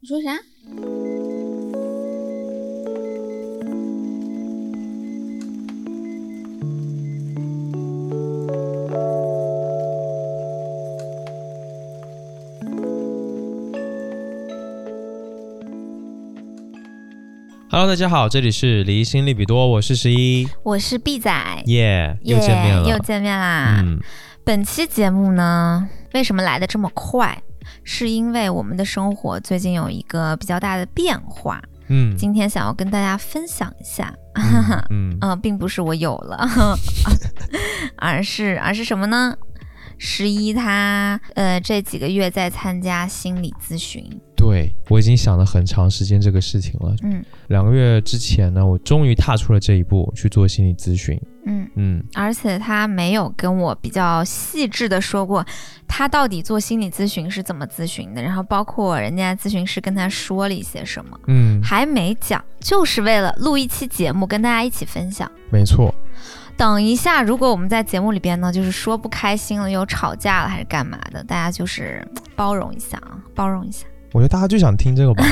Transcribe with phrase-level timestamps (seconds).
[0.00, 0.30] 你说啥
[17.68, 23.80] ？Hello，大家好，这里是离心利比多，我是十一，我是 B 仔，耶、又见面了，又见面啦。
[23.82, 23.98] 嗯，
[24.44, 27.42] 本期节目呢，为什么来的这么快？
[27.90, 34.14] 是因为我们的生活最近有一个比较大的变化，嗯今天想要跟大家分享一下。
[34.34, 36.46] 嗯嗯 呃，并不是我有了，
[37.96, 39.34] 而是而是什么呢？
[39.96, 44.04] 十一他呃这几个月在参加心理咨询，
[44.36, 46.94] 对我已经想了很长时间这个事情了。
[47.02, 51.18] 嗯两个月之前呢，我终于踏出了这一步去做心理咨询。
[51.48, 52.04] 嗯，嗯。
[52.14, 55.44] 而且他没有跟我比较细致的说过
[55.88, 65.30] 他到底做心理咨询是怎么咨询的，然后包括人家咨询师跟他说了一些什么，嗯，还没讲，就是为了录一期节目跟大家一起分享。
[65.50, 65.94] 没错，
[66.56, 73.86] 等一下，如果我们在节目里边呢，就是说不开心了，又吵架了，还是干嘛的，大家就是包容一下啊，包容一下。
[74.12, 75.24] 我觉得大家就想听这个吧，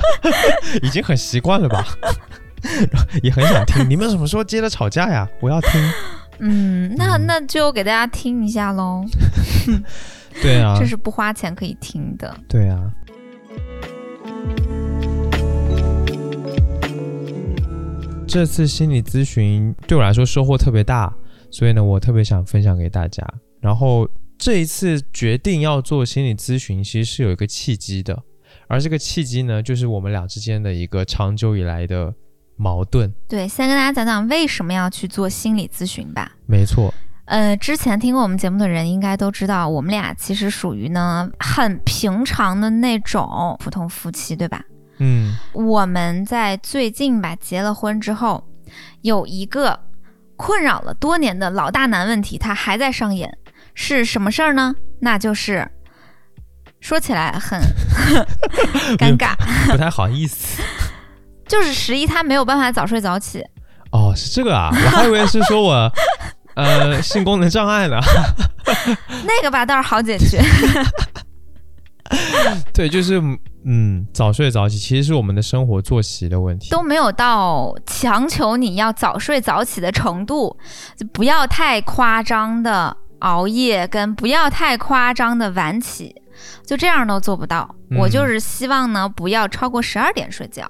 [0.82, 1.84] 已经很习惯了吧，
[3.22, 3.88] 也很想听。
[3.88, 5.28] 你们什么时候接着吵架呀？
[5.40, 5.70] 我要听。
[6.38, 9.04] 嗯，那嗯那就给大家听一下喽，
[10.42, 12.36] 对啊这，是不花钱可以听的。
[12.48, 12.90] 对啊。
[18.26, 21.14] 这次心理咨询对我来说收获特别大，
[21.52, 23.24] 所以呢，我特别想分享给大家。
[23.60, 28.20] 然后这一次决定要做心理咨询，其实是有一个契机的，
[28.66, 32.12] 而这个契机呢，就是我们俩之间的一个长久以来的
[32.56, 33.12] 矛盾。
[33.28, 36.32] 对，先跟大家讲讲为什么要去做心理咨询吧。
[36.46, 36.92] 没错，
[37.26, 44.62] 呃，之前听过我们节目的人应该都知道，我们俩其实属于呢很平常的那种普通夫妻，对吧？
[44.98, 48.46] 嗯我们在最近吧结了婚之后，
[49.02, 49.80] 有一个
[50.36, 53.36] 困扰了多年的老大难问题，它还在上演，
[53.74, 54.74] 是什么事儿呢？
[55.00, 55.68] 那就是
[56.78, 57.60] 说起来很
[58.96, 59.34] 尴尬，
[59.70, 60.62] 不太好意思。
[61.48, 63.44] 就是十一他没有办法早睡早起。
[63.90, 65.92] 哦，是这个啊，我还以为是说我
[66.54, 67.98] 呃性功能障碍呢。
[69.24, 70.42] 那个吧倒是好解决，
[72.74, 73.20] 对，就是
[73.66, 76.70] 嗯，早睡早起其实是我们的生活作息的问题。
[76.70, 80.56] 都没有到强求你要早睡早起的程度，
[80.96, 86.14] 就不要太夸张的熬夜，跟不要太夸张的晚起，
[86.64, 87.68] 就这样都做不到。
[87.90, 90.68] 嗯我就是希望呢，不要超过十二点睡觉，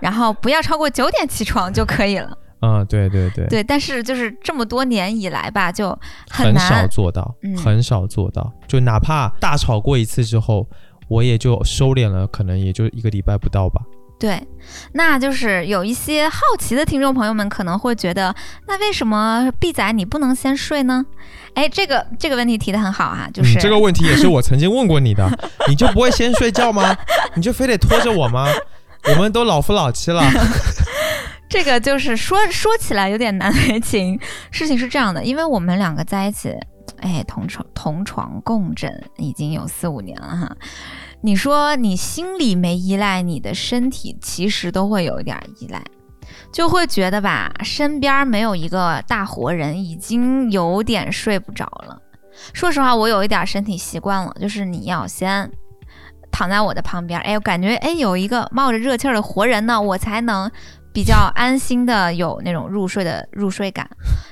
[0.00, 2.36] 然后不要超过九点起床就可以了。
[2.62, 6.88] 嗯， 对对对，对，但是就是这么多年以来吧，就很少难。
[6.88, 8.52] 做到，嗯很少做到。
[8.68, 10.68] 就哪怕大吵过一次之后，
[11.08, 13.80] 我也就收敛了，可能也就一个礼拜不到吧。
[14.20, 14.46] 对，
[14.92, 18.34] 那就是有一些好奇的听众朋友们可能会觉得，
[18.68, 21.06] 那为什么 B 仔你不能先睡呢？
[21.54, 25.26] 哎，这个这个问题提的很好啊、就是、嗯、这个问题也是我曾经问过你的，
[25.68, 26.94] 你就不会先睡觉吗？
[27.34, 28.46] 你就非得拖着我吗？
[29.08, 30.22] 我们都老夫老妻了，
[31.48, 34.20] 这个就是说说起来有点难为情。
[34.50, 36.54] 事情是这样的，因为我们两个在一起，
[37.00, 40.56] 哎，同床同床共枕已经有四五年了哈。
[41.22, 45.82] 你说你心里没依赖，你的身体其实都会有一点依赖，
[46.50, 52.00] 就会觉得吧，身边没有一个大活人，已经有点睡不着了。
[52.54, 55.50] 说实话，我有一点身体习惯了，就是你要先
[56.30, 60.50] 躺在我的旁边，哎，我感觉哎有一个冒着热气儿的活人呢，我才能
[60.92, 63.88] 比较安心的有那种入睡的入睡感。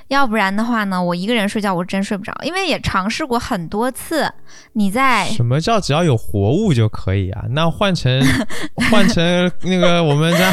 [0.08, 4.32] 要不然的话呢，我一个人睡觉我真睡不着，因为也尝试过很多次。
[4.72, 7.44] 你在什么叫只要有活物就可以啊？
[7.50, 8.20] 那换成
[8.90, 10.52] 换成那个我们家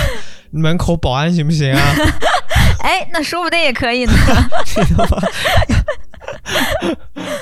[0.51, 1.81] 门口保安行不行啊？
[2.83, 4.13] 哎，那说不定也可以呢。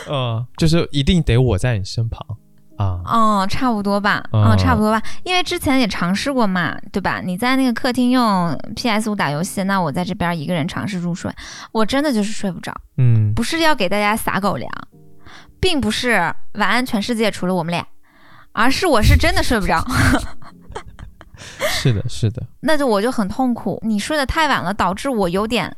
[0.09, 2.25] 嗯，就是一定得我在你身旁
[2.83, 3.01] 啊。
[3.05, 7.21] 哦，差不多吧，嗯哦，差不多吧，因为之前也尝试过嘛，对吧？
[7.23, 11.31] 你在那个客厅用 PS 五打游戏，那我在这边一个人尝试入睡，
[11.71, 12.73] 我真的就是睡不着。
[12.97, 14.69] 嗯，不是要给大家撒狗粮，
[15.59, 17.85] 并不是晚安全世界除了我们俩，
[18.51, 19.85] 而是我是真的睡不着，
[21.67, 23.81] 是的，是的， 那就我就很痛苦。
[23.83, 25.75] 你睡得太晚了，导致我有点。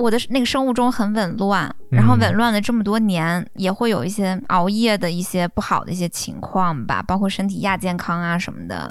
[0.00, 8.90] 我的那个生物钟很紊乱，然后嗯紊乱了这么多年，也会有一些熬夜的一些不好的一些情况吧，包括身体亚健康啊什么的，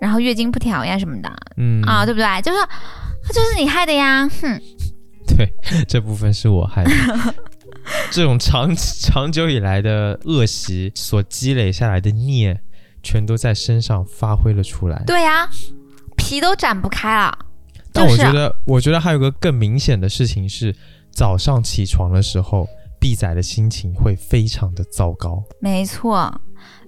[0.00, 2.42] 然后月经不调呀什么的、嗯啊，对不对？
[2.42, 2.58] 就是
[3.32, 4.60] 就是你害的呀，哼，
[5.36, 5.52] 对，
[5.86, 6.90] 这部分是我害的。
[8.10, 12.60] 这种长长久以来的恶习所积累下来的孽，
[13.02, 15.00] 全都在身上发挥了出来。
[15.06, 15.48] 对呀、
[16.16, 17.38] 皮都展不开了。
[17.96, 20.74] 但我觉得，我觉得还有个更明显的事情是，
[21.10, 22.68] 早上起床的时候，
[23.00, 25.42] 毕仔的心情会非常的糟糕。
[25.60, 26.40] 没错，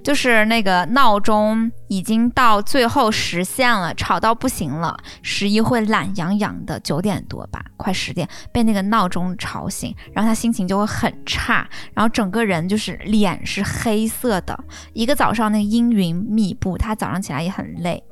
[0.02, 4.96] 就是那个闹钟已经到最后实现了，吵到不行了。
[5.22, 14.58] 十一会懒洋洋的，九点多吧，快十点被那个闹钟吵醒，然后他心情就会很差，然后整个人就是脸是黑色的，
[14.94, 18.02] 一个早上那个阴云密布，他早上起来也很累，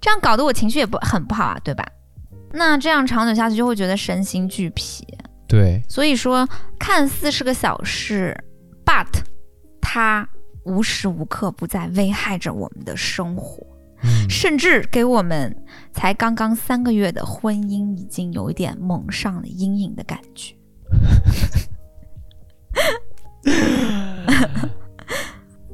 [0.00, 1.84] 这样搞得我情绪也不很不好啊，对吧？
[2.52, 5.06] 那这样长久下去就会觉得身心俱疲。
[5.48, 6.48] 对，所以说，
[6.78, 8.36] 看似是个小事
[8.84, 9.06] ，but
[9.80, 10.28] 它
[10.64, 13.64] 无时无刻不在危害着我们的生活，
[14.02, 15.56] 嗯，甚至给我们
[15.92, 20.54] 才刚刚三个月的婚姻已经有一点蒙上了阴影的感觉。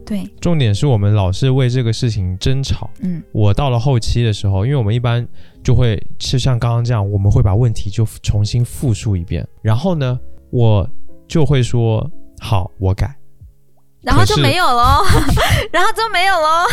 [0.04, 2.90] 对，重点是我们老是为这个事情争吵。
[3.00, 5.26] 嗯我到了后期的时候，因为我们一般
[5.62, 10.18] 就会是像刚刚这样，我们会把问题就重新复述一遍，然后呢，
[10.50, 10.88] 我
[11.28, 12.10] 就会说
[12.40, 13.14] 好，我改。
[14.02, 15.00] 然后就没有喽，
[15.70, 16.66] 然后就没有喽。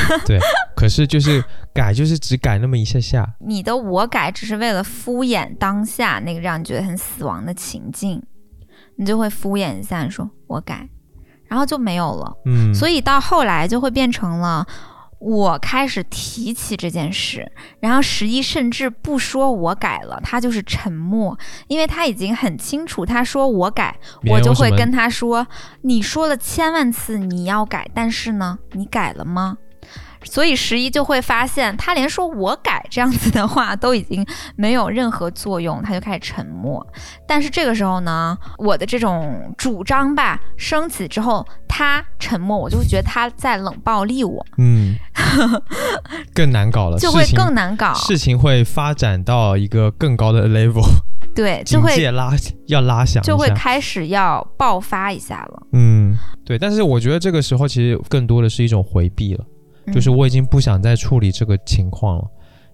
[0.76, 3.36] 可是就是改，就是只改那么一下下。
[3.40, 8.20] 你的我改只是为了敷衍当下那个让你觉得很死亡的情境，
[8.96, 10.90] 你就会敷衍一下，你说我改，
[11.48, 12.34] 然后就没有了。
[12.46, 14.66] 嗯，所以到后来就会变成了
[15.20, 17.52] 我开始提起这件事，
[17.82, 21.38] 然后十一甚至不说我改了，他就是沉默，
[21.68, 24.00] 因为他已经很清楚，他说我改，
[24.30, 25.46] 我就会跟他说，
[25.82, 29.58] 你说了千万次你要改，但是呢，你改了吗？
[30.24, 34.26] 所以十一就会发现，他连说我改这样子的话都已经
[34.56, 36.86] 没有任何作用，他就开始沉默。
[37.28, 44.96] 但是这个时候呢，我的这种主张吧升起之后，他沉默，我就会觉得他在冷暴力我，嗯，
[46.34, 47.94] 更难搞了，就会更难搞。
[47.94, 50.86] 事情会发展到一个更高的 level，
[51.34, 52.32] 对，就警会戒拉
[52.68, 55.64] 要拉响就会开始要爆发一下了。
[55.74, 56.14] 嗯，
[56.46, 56.58] 对。
[56.58, 59.46] 但是我觉得这个时候其实更多的是一种回避了，
[59.94, 62.28] 就是嗯我已经不想再处理这个情况了，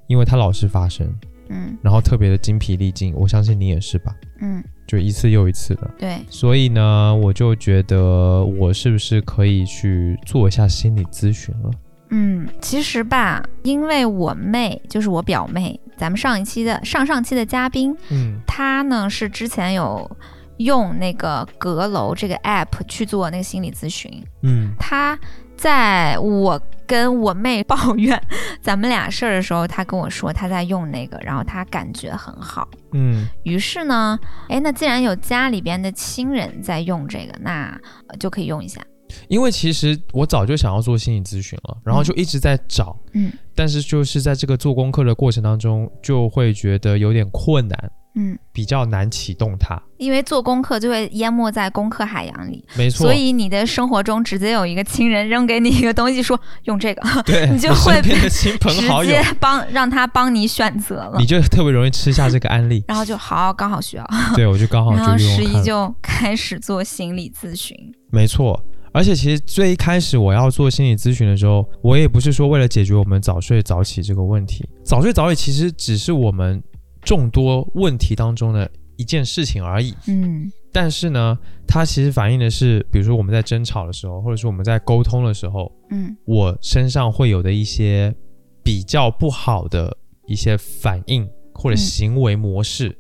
[0.08, 1.08] 因为它老是发生，
[1.50, 3.14] 嗯然后特别的精疲力尽。
[3.16, 4.16] 我相信你也是吧？
[4.42, 5.90] 嗯，就一次又一次的。
[5.98, 11.72] 对，所以呢，我就觉得我是不是可以去做一下心理咨询了？
[12.10, 20.10] 嗯，其实吧，因为我妹就是我表妹，咱们上一期的上上期的嘉宾，嗯她呢是之前有
[20.58, 25.18] 用那个阁楼这个 app 去做那个心理咨询，嗯她
[25.58, 28.22] 在我跟我妹抱怨
[28.62, 32.68] 咱们俩事儿的时候，她跟我说她在用那个，然后她感觉很好。
[32.92, 34.18] 嗯于是呢，
[34.50, 38.82] 哎，那既然有家里边的亲人在用这个，那呃就可以用一下。
[39.28, 49.82] 因为其实我早就想要做心理咨询了，然后就一直在找，嗯但是就是在这个做功课的过程当中，就会觉得有点困难，嗯，比较难启动它。
[49.98, 62.84] 因为做功课就会淹没在功课海洋里，没错，所以你的生活中直接有一个亲人扔给你一个东西，说用这个，对 你就会 变得亲朋直好友接，帮让他帮你选择了 你，就特别容易吃下这个案例。
[62.88, 65.62] 然后就好刚好需要，对，我就刚好就用十一。
[65.64, 67.76] 就开始做心理咨询。
[68.12, 76.62] 没错，而且其实最一开始我要做心理咨询的时候，我也不是说为了解决我们早睡早起这个问题，早睡早起其实只是我们
[77.06, 79.96] 众多问题当中的一件事情而已。
[80.08, 80.52] 嗯。
[80.74, 86.14] 但是呢，它其实反映的是，比如说我们在争吵的时候，或者说我们在沟通的时候，嗯。
[86.26, 88.14] 我身上会有的一些
[88.62, 89.96] 比较不好的
[90.26, 91.78] 一些反应或者嗯。
[91.78, 92.94] 行为模式，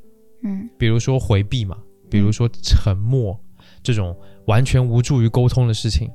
[0.43, 0.69] 嗯。
[0.77, 1.77] 比如说回避嘛，
[2.09, 3.38] 比如说沉默
[3.83, 6.09] 这种完全无助于沟通的事情。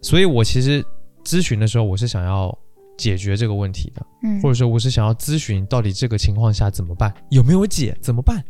[0.00, 0.82] 所以我其实
[1.24, 2.56] 咨询的时候，我是想要
[2.98, 4.38] 解决这个问题的，嗯。
[4.42, 8.44] 或者说我是想要咨询到底这个情况下怎么办，有没有解，怎么办，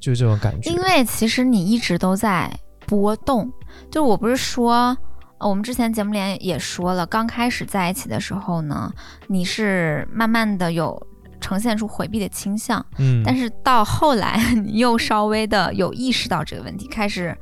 [0.00, 0.70] 就是这种感觉。
[0.72, 2.52] 因为其实你一直都在
[2.86, 3.52] 波动，
[3.90, 4.96] 就是我不是说，
[5.38, 8.92] 呃我们之前节目里也说了，刚开始在一起的时候呢，
[9.28, 11.00] 你是慢慢的有
[11.40, 17.36] 呈现出回避的倾向，嗯，但是到后来你又稍微的有意识到这个问题，开始，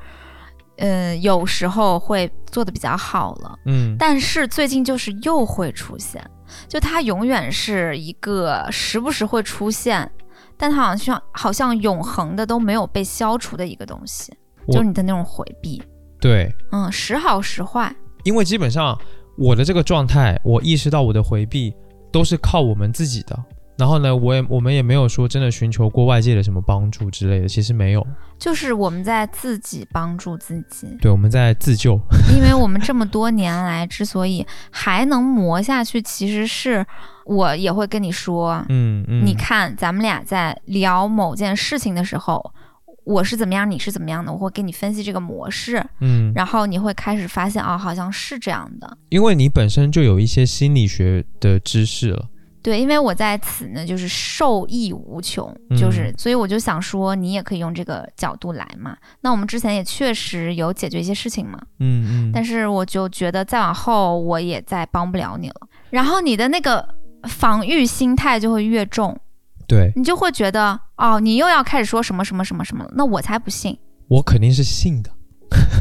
[0.78, 3.94] 呃，有时候会做的比较好了，嗯。
[3.98, 6.24] 但是最近就是又会出现，
[6.68, 10.10] 就它永远是一个时不时会出现，
[10.56, 14.32] 但它好像好像永恒的都没有被消除的一个东西，
[14.68, 15.82] 就是你的那种回避，
[16.20, 18.98] 对，嗯，时好时坏，因为基本上
[19.36, 21.74] 我的这个状态，我意识到我的回避
[22.10, 23.38] 都是靠我们自己的。
[23.82, 28.06] 然后呢，我也我们也没有说真的寻求过外界的什么帮助之类的，其实没有。
[28.38, 31.98] 就是我们在自己帮助自己，对，我们在自救。
[32.32, 36.86] 因为我们这么多年来之所以还能磨下去，其实是
[37.24, 42.54] 我也会跟你说，嗯嗯，你看咱们俩在聊某件事情的时候，
[43.02, 48.96] 我是怎么样，你是怎么样的，我会给你分析这个模式，嗯，然后你会开始发现啊，好像是这样的。
[49.08, 52.28] 因为你本身就有一些心理学的知识了。
[52.62, 58.96] 对，因为我在此呢，就是受益无穷，就是，所以我就想说，你也可以用这个角度来嘛。
[59.20, 65.56] 那我们之前也确实有解决一些事情嘛，嗯嗯，但是我就觉得再往后我也再帮不了你了。
[65.90, 66.86] 然后你的那个
[67.24, 69.18] 防御心态就会越重，
[69.66, 73.76] 对你就会觉得哦，你又要开始说什么什么什么什么了，那我才不信。
[74.08, 75.10] 我肯定是信的。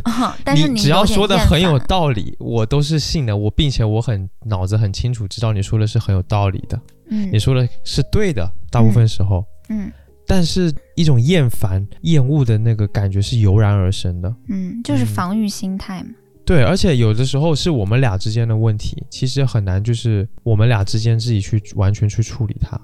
[0.43, 3.35] 但是你只要说的很有道道理，我都是信的。
[3.35, 9.91] 我并且我很脑子很清楚，知道你说的是很有道理的，嗯，你说的是对的，大部分时候，嗯，
[10.25, 16.09] 但是一种厌烦、厌恶的那个感觉是油然而生的，嗯，就是防御心态嘛。
[16.45, 22.79] 对，而且有的时候是我们俩之间的问题，其实很难，就是我们俩之间自己去完全去处理它。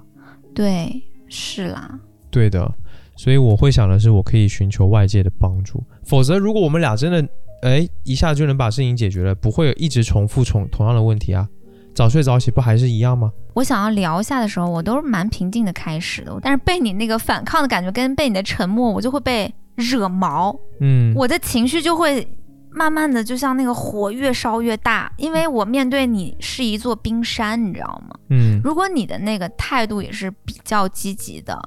[0.54, 1.98] 对，是啦。
[2.30, 2.72] 对的。
[3.16, 5.82] 所以我会想的是，我可以寻求外界的帮助。
[6.08, 7.28] 否则，如果我们俩真的，
[7.60, 11.46] 哎，一下就能把事情解决了，不会一直重复重同样的问题啊。
[11.94, 13.30] 早睡早起不还是一样吗？
[13.52, 20.58] 我想要聊一下的时候，我都是蛮平静的开始的，但是被你那个反抗的感觉跟被你的沉默，我就会被惹毛。
[20.80, 22.26] 嗯，我的情绪就会
[22.70, 28.18] 慢慢的，就像那个火越烧越大，因为我面对你是一座冰山，你知道吗？
[28.30, 31.60] 嗯，如果你的那个态度也是比较积极的。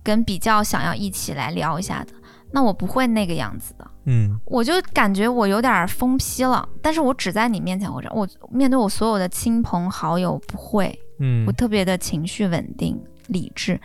[0.00, 2.12] 跟比较想要一起来聊一下的，
[2.50, 13.78] 那我不会那个样子的，嗯，我就感觉我有点疯批了，但是我只在你面前会这样我面对我所有的亲朋好友不会，嗯，我特别的情绪稳定理智，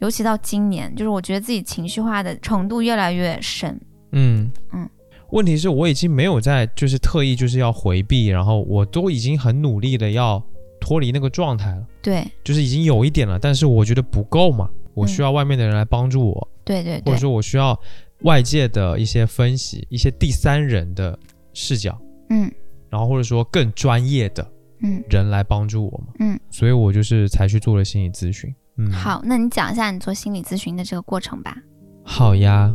[0.00, 3.80] 尤其到今年，就是我觉得自己情绪化的程度越来越深，
[4.12, 4.50] 嗯。
[4.72, 4.88] 嗯，
[5.30, 10.42] 问题是我已经没有在就是特意就是要回避，然后我都已经很努力的要
[10.80, 14.68] 脱离那个状态了，对，就是已经有一点了，但是我觉得不够嘛。
[14.92, 17.78] 我需要外面的人来帮助我，对对，或者说我需要
[18.22, 21.18] 外界的一些分析，一些第三人的
[21.52, 21.98] 视角，
[22.28, 22.50] 嗯，
[22.88, 24.46] 然后或者说更专业的
[24.82, 28.54] 嗯人来帮助我嘛，嗯，所以我就是才去做了心理咨询。
[28.76, 31.56] 嗯，好，那你讲一下你做心理咨询的这个过程吧。
[32.04, 32.74] 好呀。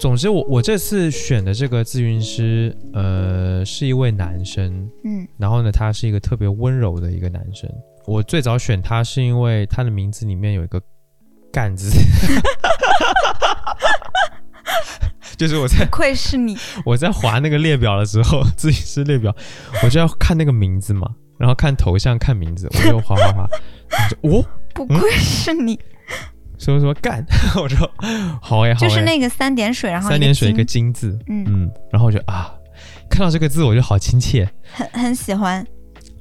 [0.00, 7.68] 总之，我我这次选的这个咨询师，呃，是一位男生，嗯，然后呢，他是一个特别温柔的一个男生。
[8.08, 10.80] 我最早选他是因为他的名字里面有一个
[11.52, 11.90] “干”字，
[15.36, 19.36] 就是我在愧是你， 我在划那个列表的时候，自己是列表，
[19.84, 21.06] 我就要看那个名字嘛，
[21.38, 23.46] 然后看头像，看名字，我就划划划，
[24.22, 24.42] 哦，
[24.74, 25.78] 不愧是你。
[26.58, 27.22] 什么什么干，
[27.62, 27.88] 我说
[28.40, 32.50] 好呀，好就是那个三点水，然后三点水一个金字，嗯嗯，然后我就啊，
[33.10, 35.64] 看到这个字我就好亲切，很很喜欢，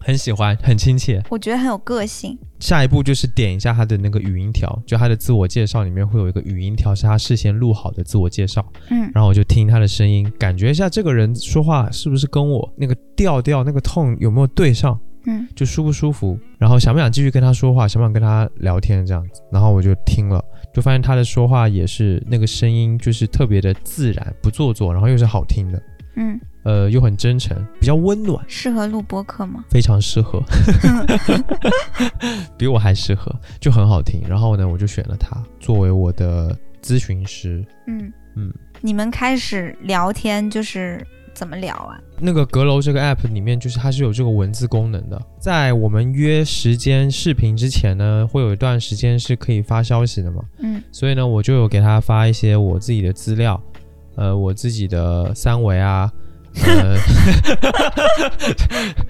[0.07, 2.39] 很喜欢，很亲切，我觉得很有个性。
[2.61, 14.97] 下一步就是点一下他的那个语音条，就他的自我介绍里面会有一个语音条，是他事先录好的自我介绍，嗯，然后我就听他的声音，感觉一下这个人说话是不是跟我那个调调、那个 tone 有没有对上。
[15.29, 20.41] 嗯，就舒不舒服，然后想不想继续跟他说话，想不想跟他聊天这样子，然后我就听了，
[20.73, 25.83] 就发现他的说话也是那个声音，就是特别的自然，不做作，然后又是好听的，
[26.15, 29.63] 嗯，呃，又很真诚，比较温暖，适合录播客吗？
[29.69, 30.43] 非常适合，
[32.57, 34.21] 比我还适合，就很好听。
[34.27, 37.65] 然后呢，我就选了他作为我的咨询师。
[37.87, 41.01] 嗯嗯，你们开始聊天就是。
[41.33, 41.93] 怎么聊啊？
[42.19, 45.21] 那个阁楼这个 app 里面，就是它是有这个文字功能的。
[45.39, 50.43] 在我们约时间视频之前呢，会有一段时间是可以发消息的嘛。
[50.57, 50.81] 嗯。
[50.91, 53.61] 所以呢，我就有给他发一些我自己的资料，
[54.15, 56.11] 呃，我自己的三维啊，
[56.65, 56.97] 呃，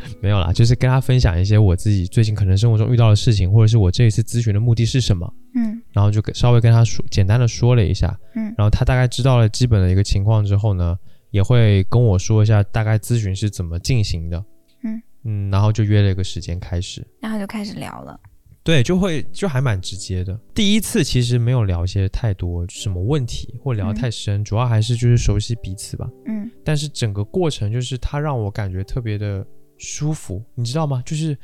[0.22, 5.32] 没有啦，就是跟他分享一些我自己最近可能生活中遇到的事情，或者是我这一次咨询的目的是什么。
[5.56, 5.82] 嗯。
[5.92, 8.18] 然后就稍微跟他说，简单的说了一下。
[8.36, 8.54] 嗯。
[8.58, 10.98] 然后他大概知道了基本的一个情况之后呢。
[11.30, 14.44] 也会跟我说一下大概咨询是怎么进行的，
[14.84, 18.18] 嗯嗯，然后就约了一个时间开始，然后就开始聊了，
[18.67, 20.38] 对，就会就还蛮直接的。
[20.53, 26.51] 第一次其实没有聊些太多什么问题，或聊太深，主要还是就是熟悉彼此吧，嗯。
[26.65, 29.47] 但是整个过程就是他让我感觉特别的
[29.77, 31.01] 舒服，你知道吗？
[31.05, 31.38] 就是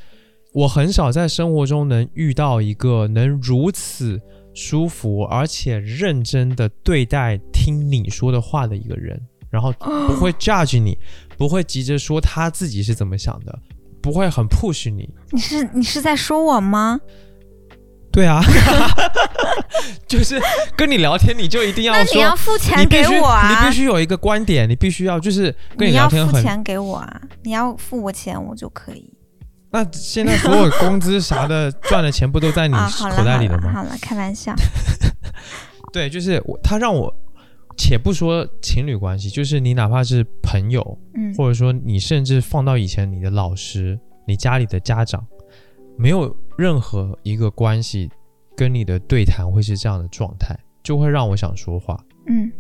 [0.51, 4.19] 我很少在生活中能遇到一个能如此
[4.53, 9.17] 舒服而且认真的对待听你说的话的一个人。
[9.49, 9.71] 然后
[10.07, 10.97] 不会 judge 你，
[11.37, 13.59] 不会急着说他自己是怎么想的，
[14.03, 15.09] 不会很 push 你。
[15.31, 16.99] 你是你是在说我吗？
[18.11, 18.43] 对啊，
[20.07, 20.39] 就是
[20.75, 23.49] 跟你聊天，你就一定要说，那你要付钱给我啊！
[23.49, 26.35] 你必须有一个观点，你必须要就是跟你聊天很。
[26.35, 27.21] 付钱给我啊！
[27.41, 29.11] 你要付我钱，我就可以
[29.71, 33.73] 那现在所有工资啥的赚的钱不都在你口袋里好了吗？
[33.73, 34.53] 好了，开玩笑。
[35.91, 37.11] 对，就是我，他让我，
[37.77, 45.25] 且不说情侣关系，就是你哪怕是朋友，嗯或者说你甚至放到以前你的老师、你家里的家长，
[45.97, 48.09] 没有任何一个关系
[48.55, 51.99] 跟你的对谈会是这样的状态，就会让我想说话。
[52.27, 52.51] 嗯，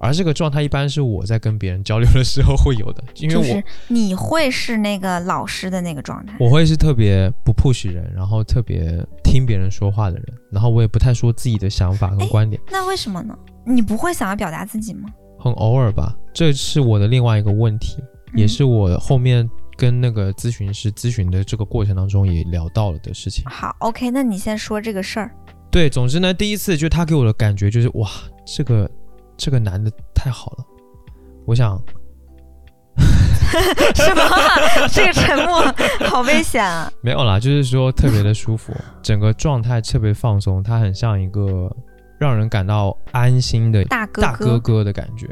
[0.00, 6.34] 而这个状态一般是我在跟别人交流的时候会有的，因为我、就是你会是那个老师的那个状态。
[6.40, 13.36] 我会是特别不 push 人，然后特别听别人说话的人，然后我也不太说自己的想法跟哎观点，那为什么呢？
[13.66, 15.10] 你不会想要表达自己吗？
[15.38, 16.16] 很偶尔吧。
[16.32, 18.02] 这是我的另外一个问题，
[18.34, 23.44] 也嗯是我后面跟那个咨询师咨询的这个过程当中也聊到了的事情。
[23.46, 25.30] 好，OK，那你先说这个事儿。
[25.70, 28.08] 对，总之呢，第一次就他给我的感觉就是哇，
[28.46, 28.90] 这个
[29.40, 30.64] 这个男的太好了，
[31.46, 31.82] 我想
[33.94, 34.22] 什么？
[34.92, 35.64] 这个沉默
[36.06, 36.92] 好危险啊！
[37.02, 41.74] 没有啦，就是说特别的舒服，整个状态特别放松，他很像一个
[42.18, 45.26] 让人感到安心的大哥大哥哥的感觉。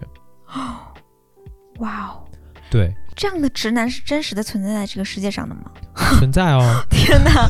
[1.81, 2.25] 哇哦，
[2.71, 5.71] 对，这样的直男是真实的存在在这个世界上的吗？
[6.19, 7.47] 存在哦，天哪，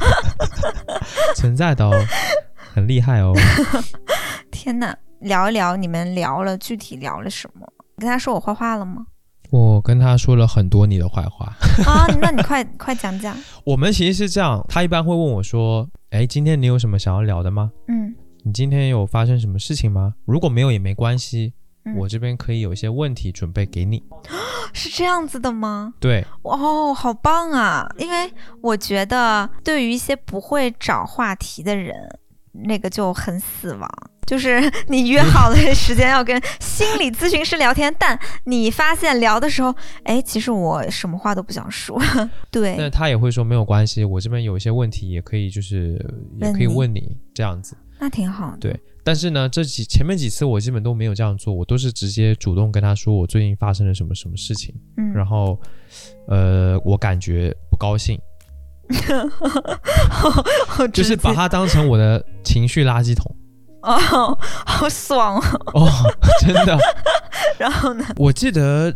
[1.37, 1.93] 存在的哦，
[2.75, 3.33] 很厉害哦。
[4.51, 4.95] 天哪！
[5.21, 7.67] 聊一聊，你们聊了具体聊了什么？
[7.97, 9.07] 跟他说我坏话了吗？
[9.51, 11.47] 我跟他说了很多你的坏话。
[11.87, 13.37] 啊，那你快快讲讲。
[13.65, 17.71] 我们其实是这样，他一般会问我说：“哎，今天你有什么想要聊的吗？
[17.89, 20.15] 嗯你今天有发生什么事情吗？
[20.25, 21.53] 如果没有也没关系，
[21.85, 24.03] 嗯我这边可以有一些问题准备给你。
[24.75, 25.95] 是这样子的吗？
[25.99, 27.89] 对，哦，好棒啊！
[27.97, 31.97] 因为我觉得对于一些不会找话题的人，
[32.53, 33.91] 那个就很死亡。
[34.29, 41.99] 就是你约好了时间要跟心理咨询师聊天，但你发现聊的时候，哎，其实我什么话都不想说。
[42.51, 45.99] 对那对，他也会说没有关系，我这边有一些问题也可以，就是
[46.43, 47.75] 也可以问你问你这样子。
[47.99, 48.59] 那挺好的。
[48.59, 55.59] 对，但是呢，这几前面几次我基本都没有这样做，我都是直接主动跟他说我最近发生了什么什么事情，嗯，然后
[56.29, 58.21] 呃，我感觉不高兴，
[60.93, 63.35] 就是把它当成我的情绪垃圾桶。
[63.83, 65.61] 哦，好爽哦。
[65.75, 65.89] 哦，
[66.41, 66.79] 真的。
[67.59, 68.05] 然后呢？
[68.17, 68.95] 我记得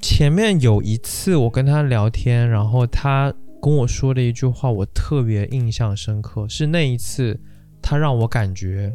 [0.00, 7.38] 前面有一次我跟他聊天，然后他跟我说的一句话，我特别印象深刻，是那一次
[7.82, 8.92] 他让我感觉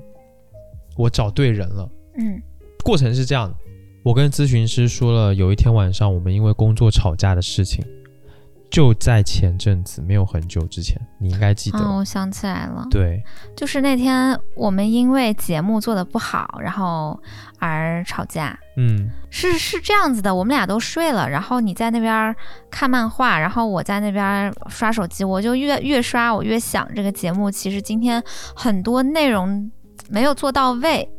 [0.97, 1.89] 我找对人了。
[2.17, 2.41] 嗯
[2.83, 3.55] 过程是这样的，
[4.03, 7.83] 我跟咨询师说了，有一天晚上我们因为工作吵架的事情，
[8.75, 11.79] 就在前阵子，没有很久之前，你应该记得。
[11.79, 12.85] 哦，我想起来了。
[12.91, 13.23] 对，
[13.55, 17.17] 就是那天我们因为节目做的不好，然后
[17.57, 18.59] 而吵架。
[18.75, 22.35] 嗯，是是这样子的，我们俩都睡了，然后你在那边
[22.69, 28.21] 看漫画，然后我在那边刷手机，我就越越刷我越想这个节目其实今天
[28.53, 29.71] 很多内容
[30.09, 31.09] 没有做到位，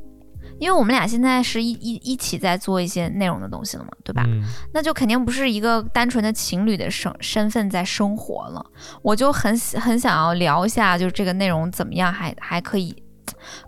[0.59, 4.25] 因为我们俩现在是一一一起在做一些内容的东西了嘛，对吧？
[4.27, 4.42] 嗯
[4.73, 8.64] 那就肯定不是一个单纯的情侣的身身份在生活了。
[9.03, 12.95] 我就很喜很想要聊一下，就是这个内容怎么样还还可以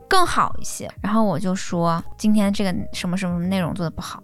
[0.09, 0.91] 更好一些。
[1.03, 4.23] 然后我就说今天这个什么什么内容做的不好，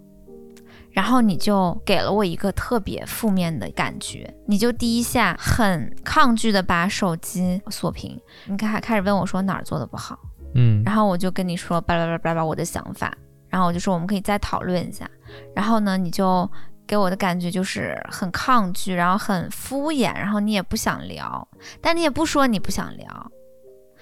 [0.91, 10.17] 然后你就给了我一个特别负面的感觉，你就第一下很抗拒的把手机锁屏，你开开始问我说哪儿做的不好。
[10.55, 13.15] 嗯然后我就跟你说巴拉巴拉巴拉我的想法，
[13.49, 15.09] 然后我就说我们可以再讨论一下。
[15.53, 16.49] 然后呢，你就
[16.87, 21.47] 给我的感觉就是很抗拒，然后很敷衍，然后你也不想聊，
[21.81, 23.31] 但你也不说你不想聊，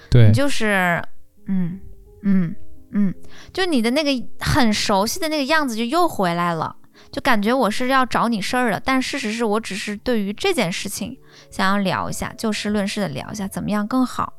[0.09, 1.01] 对你，就是
[1.47, 1.79] 嗯
[2.23, 2.55] 嗯
[2.91, 3.13] 嗯，
[3.51, 6.75] 就你的那个很熟悉的那个样子就又回来了。
[7.11, 11.17] 就感觉我是要找你事儿的，但事实是我只是对于这件事情
[11.49, 14.31] 想要聊一下，就事论事的聊一下，怎么样更好。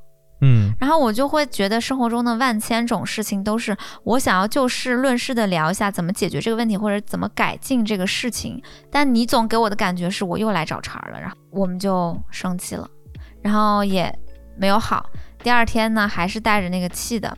[0.44, 12.86] 嗯然后我就会觉得生活中的万千种事情都是我想要就事论事的聊一下怎么解决这个问题或者怎么改进这个事情，但你总给我的感觉是我又来找茬了，然后我们就生气了，
[13.42, 14.12] 然后也
[14.58, 15.08] 没有好。
[15.42, 17.36] 第二天呢，还是带着那个气的，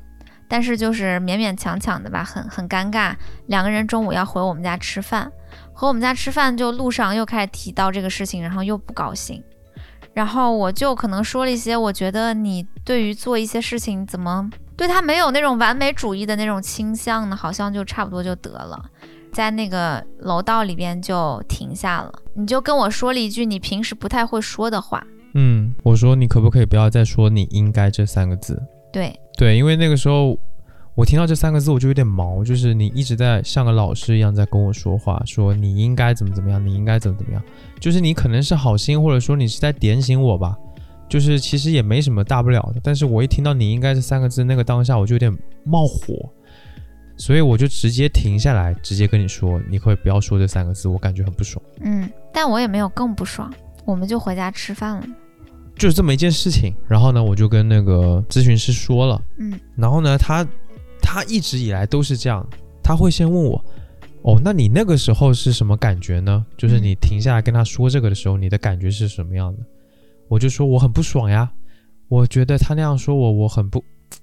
[0.49, 3.15] 但是就是勉勉强强的吧，很很尴尬。
[3.47, 5.31] 两个人中午要回我们家吃饭，
[5.73, 9.43] 回我们家吃饭就路上又开始提到这个事情，然后又不高兴。
[10.17, 17.37] 然后我就可能说了一些，我觉得你对于做一些事情怎么对他没有那种完美主义的那种倾向呢？
[17.37, 18.83] 好像就差不多就得了。
[19.31, 25.07] 在那个楼道里边就停下了，你就跟我说了一句你平时不太会说的话。
[25.35, 28.59] 嗯，我说你可不可以不要再说“你应该”这三个字？
[28.91, 30.39] 对，对，因为那个时候
[30.97, 37.43] 我听到这三个字我就有点毛，就是你一直在像个老师一样在跟我说话，说你应该怎么怎么样，你应该怎么怎么样，
[37.79, 40.57] 就是你可能是好心，或者说你是在点醒我吧，
[41.07, 45.31] 就是其实也没什么大不了的，但是我一听到“你应该”这三个字，那个当下我就有点
[45.65, 46.15] 冒火，
[47.19, 51.63] 所以我就直接停下来，直接跟你说，你可以不要说这三个字，我感觉很不爽。
[51.83, 53.53] 嗯，但我也没有更不爽，
[53.85, 55.07] 我们就回家吃饭了。
[55.77, 60.43] 就是这么一件事情，然后呢，我就跟那个咨询师说了，嗯，然后呢，他
[61.09, 62.45] 他一直以来都是这样，
[62.83, 63.65] 他会先问我，
[64.23, 66.45] 哦，那你那个时候是什么感觉呢？
[66.57, 69.63] 就是你停下来跟他说这个的时候，你的感觉是什么样的？
[70.29, 71.49] 我就说我很不爽呀，
[72.09, 73.83] 我觉得他那样说我，我很不，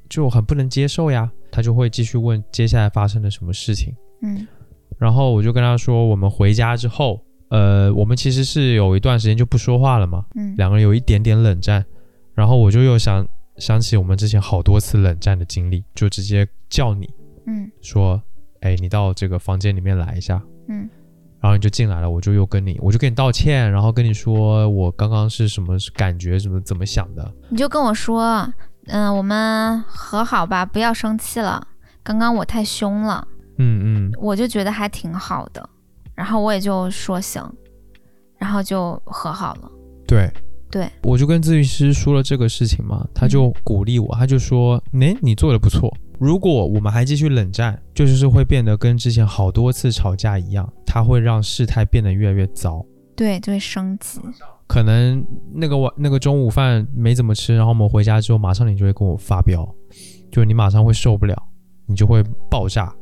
[0.10, 1.32] 就很不能接受呀。
[1.50, 4.46] 他就会继续问接下来发生了什么事情，嗯
[4.98, 11.86] 然后我就跟他说，我们回家之后，呃，我们其实是有一段时间就不说话了嘛，嗯两个人有一点点冷战，
[12.34, 17.08] 然后我就又想想起我们之前好多次冷战的经历，就直接叫你
[17.46, 17.70] 嗯。
[17.84, 18.20] 说，
[18.62, 20.90] 哎，你到这个房间里面来一下，嗯。
[21.40, 28.52] 然后你就进来了，我就又跟你，我就跟你道歉，然后跟你说我刚刚是什么感觉，怎么怎么想的，你就跟我说，
[28.88, 31.68] 嗯、我们和好吧，不要生气了。
[32.02, 33.28] 刚刚我太凶了，
[33.60, 35.70] 嗯嗯，我就觉得还挺好的，
[36.16, 37.48] 然后我也就说行，
[38.38, 39.72] 然后就和好了。
[40.08, 40.32] 对。
[40.72, 52.86] 对，我就跟咨询师说了这个事情嘛，他就鼓励我，他就说，哎，你做的不错，如果我们还继续冷战，就是会变得跟之前好多次吵架一样，它会让事态变得越来越糟。
[53.16, 54.20] 对，就会升级。
[54.66, 55.24] 可能
[55.54, 59.64] 那个晚那个中午饭没怎么吃，然后我们回家之后，马上你就会跟我发飙，
[60.32, 61.36] 就是你马上会受不了，
[61.86, 62.94] 你就会爆炸。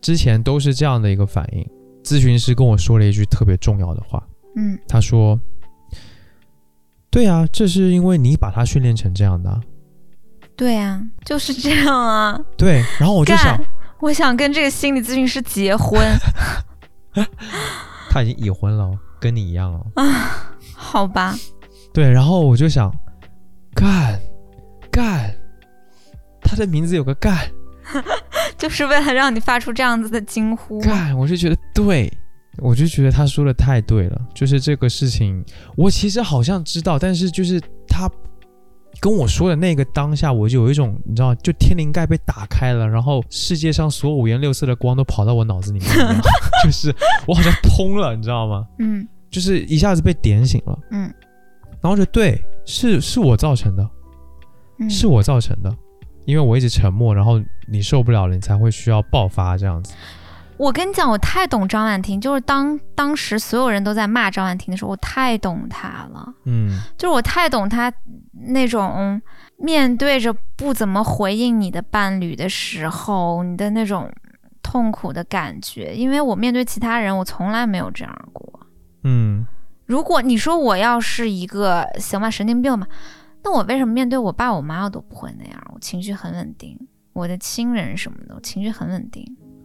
[0.00, 1.66] 之前都是这样的一个反应。
[2.02, 5.38] 咨询师跟我说了一句特别重要的话，嗯他说
[7.10, 9.60] ：“对啊，这是因为你把他训练成这样的啊。
[10.60, 13.58] 对呀、就是这样啊。”对，然后我就想，，
[13.98, 15.98] 我想跟这个心理咨询师结婚，
[18.10, 19.86] 他已经已婚了哦，跟你一样哦。
[20.76, 21.34] 好吧？
[21.94, 22.94] 对，然后我就想，
[23.74, 24.20] 干
[24.92, 25.34] 干，
[26.42, 27.38] 他的名字有个干。
[28.58, 30.78] 就是为了让你发出这样子的惊呼。
[30.82, 32.12] 干，我就觉得对，
[32.58, 35.42] 我就觉得他说的太对了，就是这个事情，
[35.74, 38.06] 我其实好像知道，但是就是他
[38.98, 45.88] 跟我说的那个当下，我就有一种你知道，就天灵盖被打开了，然后世界上所有五颜六色的光都跑到我脑子里面
[46.64, 46.94] 就是
[47.26, 48.66] 我好像通了，你知道吗？
[48.78, 51.12] 嗯就是一下子被点醒了，嗯
[51.80, 53.88] 然后就对，是是我造成的，
[54.80, 55.74] 嗯，是我造成的。
[56.26, 59.94] 因为我一直沉默，然后你受不了了，你才会需要爆发这样子。
[60.60, 67.90] 我跟你讲，我太懂张婉婷，就是当当时所有人都在骂张婉婷的时候，我太懂她了，嗯就是我太懂她
[68.32, 69.18] 那种
[69.56, 74.12] 面对着不怎么回应你的伴侣的时候，你的那种
[74.62, 75.94] 痛苦的感觉。
[75.94, 78.60] 因为我面对其他人，我从来没有这样过。
[79.04, 79.46] 嗯
[79.86, 82.86] 如果你说我要是一个行吧神经病吧，
[83.42, 85.58] 那我为什么面对我爸我妈我都不会那样？
[85.74, 86.78] 我情绪很稳定，
[87.14, 89.24] 我的亲人什么的，我情绪很稳定。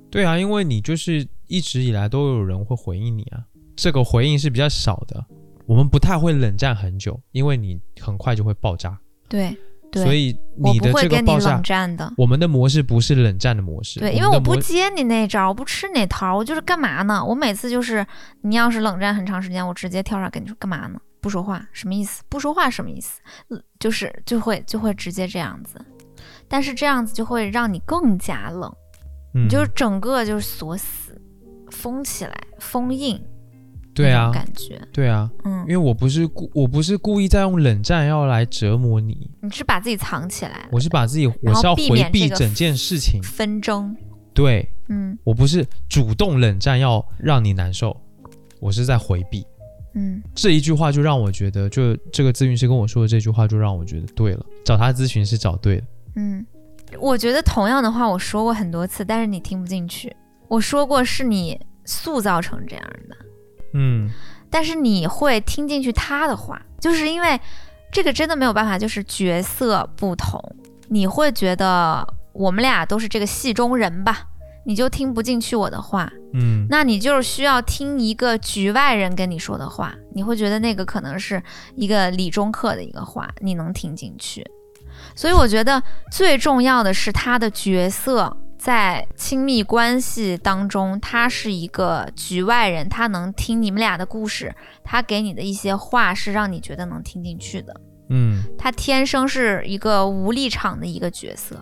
[0.10, 3.44] 对啊，因为你就是一直以来都有人会回应你啊，
[3.76, 5.26] 这个回应是比较少的。
[5.65, 9.58] 我们不太会冷战很久，因为你很快就会爆炸，对
[9.91, 12.13] 对，所以你的会跟你冷这个爆炸，战的。
[12.18, 14.00] 我们的模式不是冷战的模式。
[14.00, 17.26] 对，因为我不接你那招，我不吃那套，我就是干嘛呢？
[17.26, 18.06] 我每次就是
[18.41, 21.00] 你要是冷战很长时间，我直接跳出来跟你说干嘛呢？
[21.20, 22.22] 不说话什么意思？
[22.30, 23.20] 不说话什么意思？
[23.50, 25.84] 呃就是就会就会直接这样子，
[26.48, 28.72] 但是这样子就会让你更加冷，
[29.36, 29.45] 嗯。
[29.45, 31.21] 你就是整个就是锁死、
[31.69, 33.21] 封起来、封印，
[33.93, 35.60] 对啊，感觉，对啊，嗯。
[35.67, 43.95] 因，为我不是故我不是故意在用冷战要来折磨你，你是把自己藏起来了，我是把自己我是要回避整件事情，纷争，
[44.34, 44.67] 对。
[44.89, 45.17] 嗯。
[45.24, 47.95] 我不是主动冷战要让你难受，
[48.60, 49.45] 我是在回避。
[49.95, 50.21] 嗯。
[50.34, 55.84] 这一句话就让我觉得，就这个咨询师跟我说的这句话就让我觉得对了，找他咨询是找对了。
[56.17, 56.45] 嗯，
[57.00, 60.15] 我觉得同样的话我说过很多次，但是你听不进去。
[60.48, 63.15] 我说过是你塑造成这样的，
[63.74, 64.10] 嗯。
[64.50, 67.39] 但是你会听进去他的话，就是因为
[67.91, 70.39] 这个真的没有办法，就是角色不同，
[70.88, 74.28] 你会觉得我们俩都是这个戏中人吧，
[74.65, 76.65] 你就听不进去我的话，嗯。
[76.69, 81.41] 那你就是需要听一个局外人跟你说的话，你会觉得那个可能是
[81.76, 84.45] 一个理中客的一个话，你能听进去。
[85.15, 97.80] 所以我觉得最重要的是他的角色在亲密关系当中，他是一个局外人，他能听你们俩的故事，他给你的一些话是让你觉得能听进去的。
[98.10, 101.60] 嗯他天生是一个无立场的一个角色，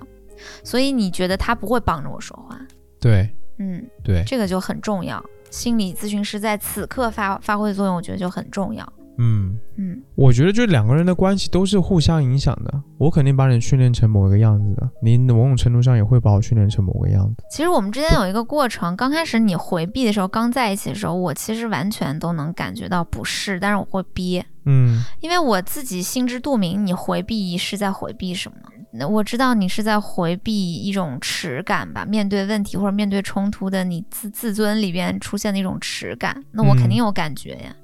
[0.63, 2.60] 所以你觉得他不会帮着我说话。
[3.00, 5.24] 对嗯，对，这个就很重要。
[5.52, 8.92] 心理咨询师在此刻发发挥的作用，我觉得就很重要。
[9.17, 9.58] 嗯。
[9.76, 12.82] 嗯我觉得就两个人的关系都是互相影响的。
[12.99, 17.43] 我肯定把你训练成某一个样子的，你某种程度上也会把我训练成某个样子。
[17.49, 28.58] 其实我们之间有一个过程，刚开始你回避的时候，刚在一起的时候，我其实完全都能感觉到不适，但是我会憋，嗯因为我自己心知肚明，你回避是在回避什么。
[28.95, 37.69] 那我知道你是在回避一种耻感吧，面对问题或者面对冲突的你自自尊里边出现的一种耻感，那我肯定有感觉呀。
[37.69, 37.76] 嗯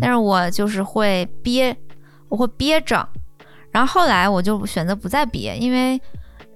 [0.00, 1.76] 但是我就是会憋，
[2.28, 3.08] 我会憋着，
[3.70, 6.00] 然后后来我就选择不再憋，因为，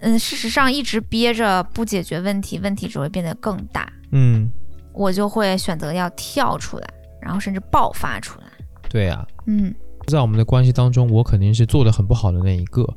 [0.00, 4.50] 嗯，事实上一直憋着不解决问题，问题只会变得更大，嗯，
[4.92, 6.88] 我就会选择要跳出来，
[7.20, 8.46] 然后甚至爆发出来。
[8.88, 9.74] 对呀、嗯。
[10.06, 12.88] 在我们的关系当中，我肯定是做的很不好的那一个，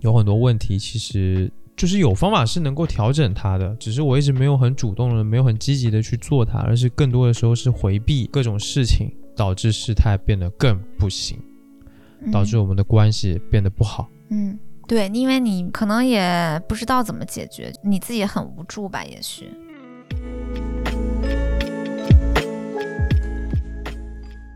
[0.00, 11.38] 有很多问题其实就是有方法是能够调整它的，只是我一直没有很主动的、没有很积极的去做它，而是更多的时候是回避各种事情，导致事态变得更不行，
[12.20, 14.08] 嗯导致我们的关系变得不好。
[14.30, 19.50] 嗯，对，因为你可能也不知道怎么解决，你自己也很无助吧，也许。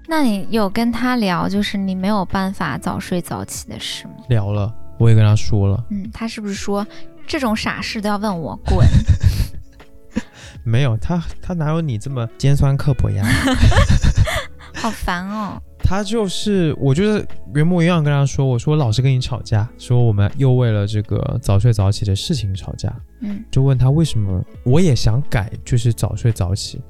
[0.09, 4.15] 那你有跟他聊，就是你没有办法早睡早起的事吗？
[4.29, 6.87] 聊了，我也跟他说了，嗯，他是不是说
[7.27, 8.87] 这种傻事都要问我滚？
[10.63, 13.27] 没有他，他哪有你这么尖酸刻薄呀？
[14.77, 15.61] 好烦哦。
[15.79, 26.81] 他就是，我就是原模原样跟他说，我说我老是跟你吵架，说我们又为了这个早睡早起的事情吵架，嗯就问他为什么，我也想改，就是早睡早起，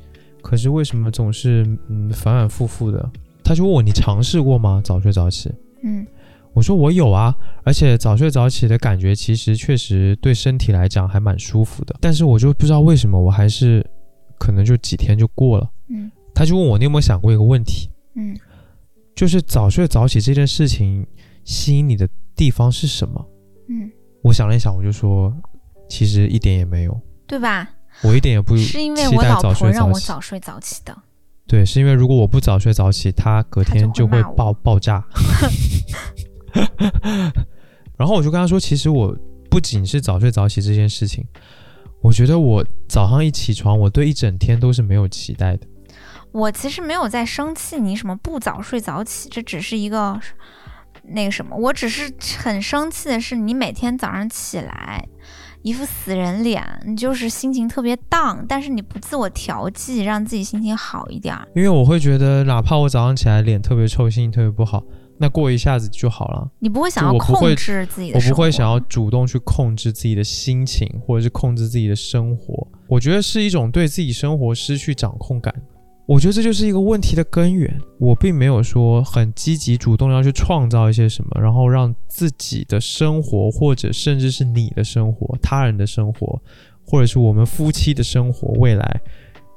[0.41, 3.11] 可是为什么总是嗯反反复复的？
[3.45, 4.81] 他就问我你尝试过吗？
[4.83, 5.53] 早睡早起？
[5.83, 6.07] 嗯
[6.55, 13.85] 我说我有啊，而且早睡早起的感觉其实确实对身体来讲还蛮舒服的，但是我就不知道为什么我还是
[14.39, 15.71] 可能就几天就过了。
[15.91, 18.39] 嗯他就问我你有没有想过一个问题，嗯
[19.15, 21.07] 就是早睡早起这件事情
[21.43, 23.27] 吸引你的地方是什么？
[23.71, 25.35] 嗯，我想了一想，我就说
[25.89, 27.67] 其实一点也没有，对吧？
[28.03, 29.71] 我一点也不是因为我老婆。
[29.71, 30.95] 让我早睡早起的。
[31.47, 35.03] 对，是因为如果我不早睡早起，他隔天就会爆爆炸。
[37.97, 39.17] 然后我就跟他说，其实我
[39.49, 41.25] 不仅是早睡早起这件事情，
[42.03, 45.67] 我觉得我早上一起床，我对一整天都是没有期待的。
[46.37, 50.21] 我其实没有在生气你什么不早睡早起，这只是一个
[51.03, 55.03] 那个什么，我只是很生气的是你每天早上起来
[55.63, 61.49] 一副死人脸，你就是心情特别荡，但是你不自我调剂，让自己心情好一点儿。
[61.55, 64.85] 因为我会觉得，哪怕我早上起来脸特别臭，心情特别不好，
[65.17, 66.47] 那过一下子就好了。
[66.59, 72.69] 你不会想要控制自己的我不会想要主动去控制自己的心情，或者是控制自己的生活。
[72.89, 75.55] 我觉得是一种对自己生活失去掌控感。
[76.07, 77.81] 我觉得这就是一个问题的根源。
[77.99, 86.41] 我并没有说很积极主动要去创造一些什么，然后让自己的生活，或者甚至是你的生活、他人的生活，
[86.85, 89.01] 或者是我们夫妻的生活，未来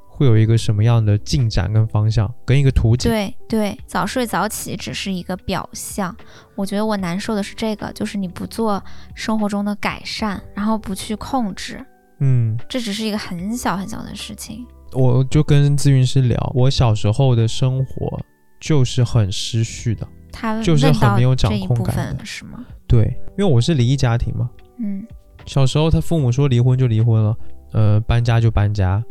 [0.08, 3.10] 会有一个什么样的进展跟方向，跟一个图景。
[3.10, 6.14] 对对，早睡早起只是一个表象。
[6.56, 8.82] 我觉得我难受的是这个，就是你不做
[9.14, 11.82] 生活中的改善，然后不去控制，
[12.18, 14.66] 嗯，这只是一个很小很小的事情。
[14.92, 18.20] 我就跟咨询师聊，我小时候的生活
[18.60, 20.06] 就是很失序的。
[20.32, 22.64] 他就是很没有掌控感的是吗？
[22.86, 23.04] 对，
[23.36, 24.48] 因为我是离异家庭嘛，
[24.78, 25.04] 嗯
[25.44, 27.36] 小时候他父母说离婚就离婚了，
[27.72, 29.02] 呃，搬家就搬家，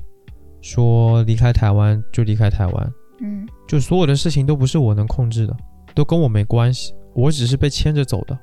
[0.62, 5.56] 说离开台湾就离开台湾，嗯就所有的事情都不是我能控制的，
[5.94, 8.38] 都跟我没关系，我只是被牵着走的，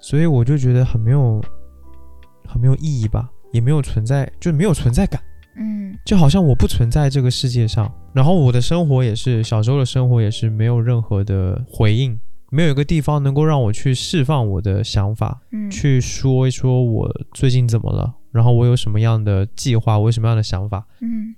[0.00, 1.40] 所以我就觉得很没有，
[2.48, 5.22] 很没有意义吧，也没有存在，就没有存在感。
[5.56, 5.96] 嗯。
[6.04, 12.18] 就好像我不存在这个世界上，然后我的生活也是小时候的生活也是没有任何的回应，
[12.50, 20.86] 没有一个地方能够让我去释放我的想法，嗯，去说一说我最近怎么了，然后我有什么样的计划，我有什么样的想法。
[21.00, 21.34] 嗯，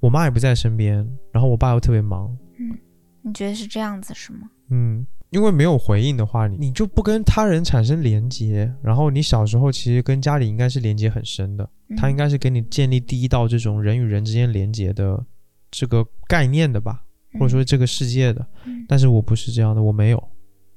[0.00, 0.96] 我妈也不在身边，
[1.32, 2.76] 然后我爸又特别忙，嗯
[3.24, 4.50] 你觉得是这样子是吗？
[4.70, 15.24] 嗯，因为没有回应的话，你你就不跟他人产生连接，然后你小时候其实跟家里应该是连接很深的，他应该该是给你建立第一道这种人与人之间连接的
[15.70, 17.02] 这个概念的吧，
[17.38, 18.46] 或者说这个世界的。
[18.66, 20.28] 嗯但是我不是这样的，我没有。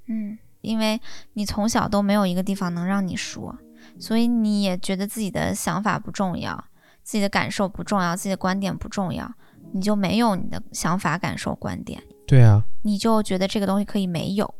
[0.07, 0.99] 嗯，因为
[1.33, 3.55] 你从小都没有一个地方能让你说，
[3.99, 6.63] 所以你也觉得自己的想法不重要，
[7.03, 9.29] 自己的感受不重要，自己的观点不重要，
[9.73, 14.53] 你就没有你的想法、感受、观点，对啊，你就觉得这个东西可以没有，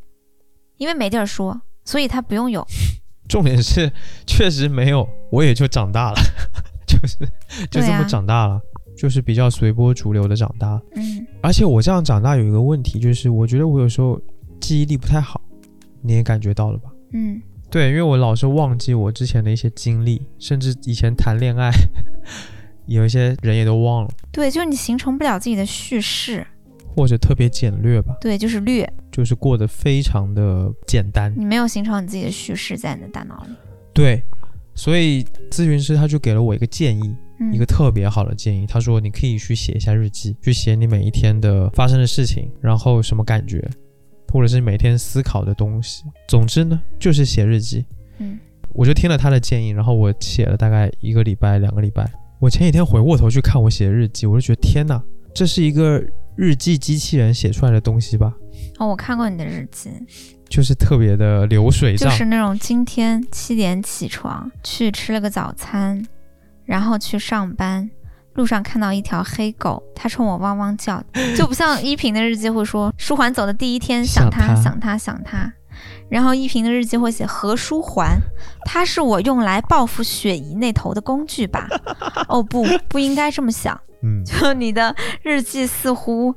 [0.77, 2.65] 因为没地儿说，所以它不用有。
[3.27, 3.91] 重点是
[4.27, 6.19] 确实没有，我也就长大了，
[6.85, 7.17] 就是
[7.71, 8.61] 就这么长大了，
[8.95, 10.79] 就是比较随波逐流的长大。
[10.95, 11.25] 嗯。
[11.41, 14.21] 而且我这样长大有一个问题，就是我觉得我有时候
[14.59, 15.41] 记忆力不太好，
[16.01, 16.91] 你也感觉到了吧？
[17.13, 17.41] 嗯。
[17.71, 21.71] 对，因为我老是忘记我之前的一些经历，甚至以前谈恋爱，
[22.85, 26.45] 有一些人也都忘了，对，就是你形成不了自己的叙事，
[26.95, 31.33] 或者特别简略吧，对，就是略，就是过得非常的简单。
[31.35, 33.53] 你没有形成你自己的叙事在你的大脑里。
[33.93, 34.23] 对，
[34.73, 38.65] 所以咨询师他就给了我一个建议，嗯，一个特别好的建议。
[38.65, 43.61] 他说你可以去写一下日记，去写你每一天的发生的事情，然后什么感觉，
[44.31, 46.03] 或者是每天思考的东西。
[46.27, 47.85] 总之呢，就是写日记。
[48.19, 48.39] 嗯
[48.77, 52.05] 我就听了他的建议，然后我写了大概一个礼拜、两个礼拜。
[52.41, 55.01] 我前几天回过头去看我写的日记，我就觉得天哪，
[55.33, 56.03] 这是一个
[56.35, 58.33] 日记机器人写出来的东西吧？
[58.77, 59.89] 哦，我看过你的日记，
[60.49, 62.09] 就是特别的流水账。
[62.09, 66.05] 就是那种今天七点起床去吃了个早餐，
[66.65, 67.89] 然后去上班，
[68.33, 71.01] 路上看到一条黑狗，它冲我汪汪叫，
[71.37, 75.53] 就不像依萍的日记会说舒缓走的第一天想他想他想他想他，
[76.15, 78.17] 然后依萍的日记会写何书桓，
[78.63, 81.67] 他是我用来报复雪姨那头的工具吧？
[82.29, 83.77] 哦不，不应该这么想。
[84.01, 86.33] 嗯，就你的日记似乎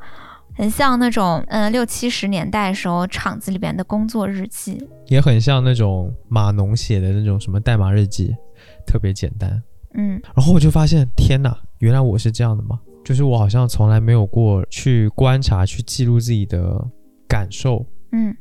[0.56, 4.84] 很像那种，嗯，六七十年代时候厂子里边的工作日记。
[5.06, 8.34] 也很像那种码农写的那种什么代码日记，
[8.84, 9.62] 特别简单。
[9.94, 12.80] 嗯然后我就发现，天哪，原来我是这样的吗？
[13.04, 16.84] 就是我好像从来没有过去观察、去记录自己的
[17.28, 18.36] 感受，嗯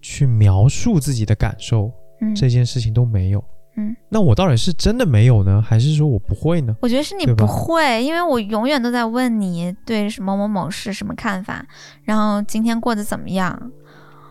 [0.00, 3.44] 去描述自己的感受，嗯，这件事情都没有。
[3.76, 6.74] 嗯，那我到底是真的没有呢，还是说我不会呢？
[6.80, 11.64] 我觉得是你不会，因为我永远都在问你对某某某事什么看法，
[12.02, 13.70] 然后今天过得怎么样？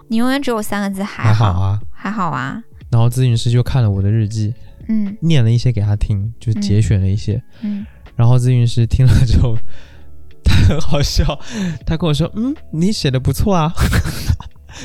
[0.09, 1.79] 你永远只有三个字，还好啊。
[1.93, 2.61] 还好啊。
[2.91, 4.53] 然后咨询师就看了我的日记，
[4.87, 7.41] 嗯念了一些给他听，就节选了一些。
[7.61, 9.55] 嗯然后咨询师听了之后，
[10.43, 11.39] 他很好笑，
[11.85, 13.71] 他跟我说：“嗯，你写的不错啊。”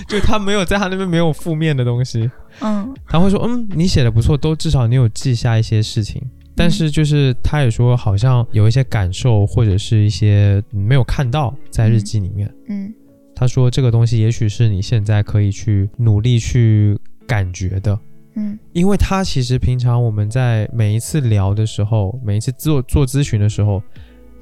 [0.09, 6.23] 就他没有在他那边没有负面的东西，嗯他会说：“嗯，你写的不错，都至少你有记下一些事情。”
[6.55, 12.53] 但是就是他也说，好像有一些感受或者是一些嗯没有看到在日记里面。
[12.69, 12.93] 嗯
[13.35, 17.99] 他说这个东西也许是你现在可以去努力去感觉的，
[18.37, 23.83] 嗯因为他其实平常我们在每一次聊的时候，每一次做做咨询的时候，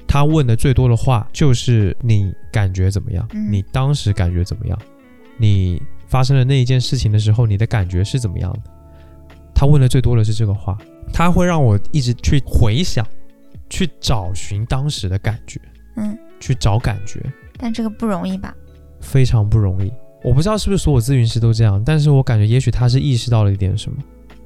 [0.05, 3.25] 他问的最多的话就是你感觉怎么样？
[3.33, 4.77] 嗯你当时感觉怎么样？
[5.41, 8.59] 你发生了那一件事情的时候，你的感觉是怎么样的？
[9.55, 10.77] 他问的最多的是这个话，
[11.11, 13.05] 他会让我一直去回想，
[13.69, 15.59] 去找寻当时的感觉，
[15.95, 17.19] 嗯，去找感觉，
[17.57, 18.55] 但这个不容易吧？
[18.99, 19.91] 非常不容易。
[20.23, 23.97] 我不知道是不是所有咨询师都这样，但是我感觉也许他是意识到了一点什么，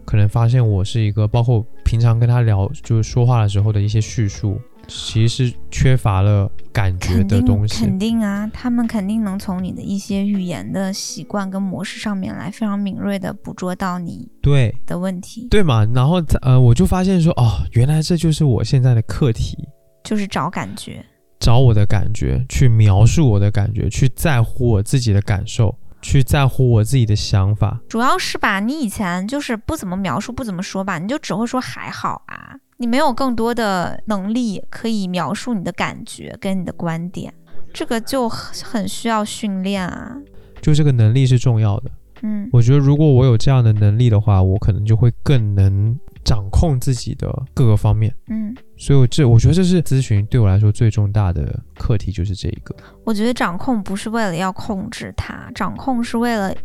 [0.06, 7.84] 可能发现我是一个，包括平常跟他聊就是说话的时候的一些叙述，其实是缺乏了感觉的东西。
[7.84, 15.86] 肯定啊，他们肯定能从你的一些语言的习惯跟模式上面来非常敏锐的捕捉到你对的问题，对嘛？
[15.94, 19.58] 然后呃，我就发现说，哦，原来这就是我现在的课题，
[20.04, 21.04] 就是找感觉。
[21.38, 27.80] 找我的感觉，去描述我的感觉，去在乎我自己的感受，去在乎我自己的想法。
[27.90, 37.34] 主要是吧，你以前就是不怎么描述，不怎么说吧，你就只会说还好啊，你没有更多的能力可以描述你的感觉跟你的观点，
[37.74, 40.18] 这个就很很需要训练啊。
[40.62, 41.92] 就这个能力是重要的。
[42.22, 48.14] 嗯我觉得如果我有这样的能力的话，我可能就会更能掌控自己的各个方面。
[48.28, 52.76] 嗯，所以我这我觉得这是咨询对我来说最重大的课题，就是这一个。
[53.04, 56.56] 我觉得掌控不是为了要控制它，掌控是为了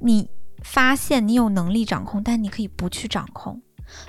[0.00, 0.28] 你
[0.62, 3.60] 发现你有能力掌控，但你可以不去掌控，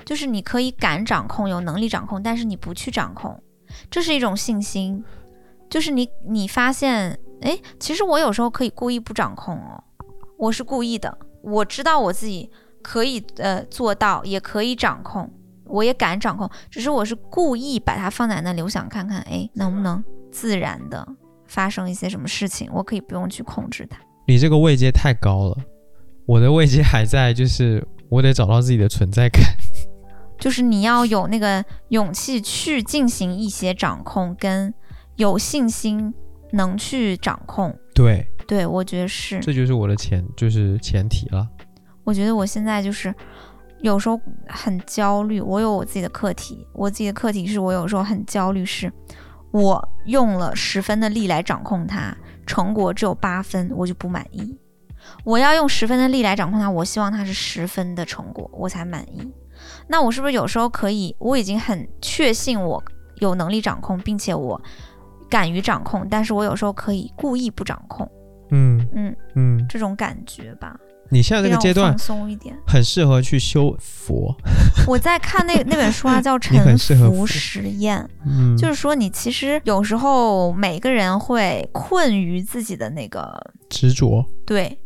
[0.04, 3.40] 就是你可以敢掌控，有能力掌控，但是你不去掌控，
[3.90, 5.04] 这是一种信心。
[5.70, 9.84] 就是你你发现，哎，其实我有时候可以故意不掌控哦，
[10.38, 12.50] 我是故意的，我知道我自己
[12.82, 15.30] 可以呃做到，也可以掌控，
[15.66, 20.02] 我也敢掌控，只是我是故意把它放在那里，我想看看，哎，能不能
[20.32, 21.06] 自然的
[21.46, 23.98] 发生一些什么事情，我可以不用去控制它。
[24.26, 25.56] 你这个位阶太高了，
[26.24, 29.42] 我的位阶还在，就是我得找到自己的存在感。
[30.38, 34.72] 就是你要有那个勇气去进行一些掌控，跟
[35.16, 36.14] 有信心
[36.52, 37.76] 能去掌控。
[37.94, 41.46] 对，对我觉得是，这就是我的前就是前提了。
[42.04, 43.14] 我觉得我现在就是
[43.80, 48.90] 有时候很焦虑，我有我自己的课题，我自己的课题是我有时候很焦虑，是
[49.50, 52.16] 我用了十分的力来掌控它，
[52.46, 54.56] 成果只有八分，我就不满意。
[55.24, 59.30] 我要用十分的力来掌控它，我希望它是十分的成果，我才满意。
[59.88, 61.14] 那我是不是有时候可以？
[61.18, 62.82] 我已经很确信我
[63.16, 64.60] 有能力掌控，并且我
[65.28, 68.08] 敢于掌控，但是我有时候可以故意不掌控。
[68.50, 70.76] 嗯嗯嗯，这种感觉吧。
[71.10, 74.34] 你现在这个阶段放松一点，很适合去修佛。
[74.86, 76.76] 我在看那那本书啊， 叫《沉
[77.10, 83.34] 浮实验》，嗯，就是说你其实有时候每个人会困于自己的那个
[83.70, 84.78] 执着，对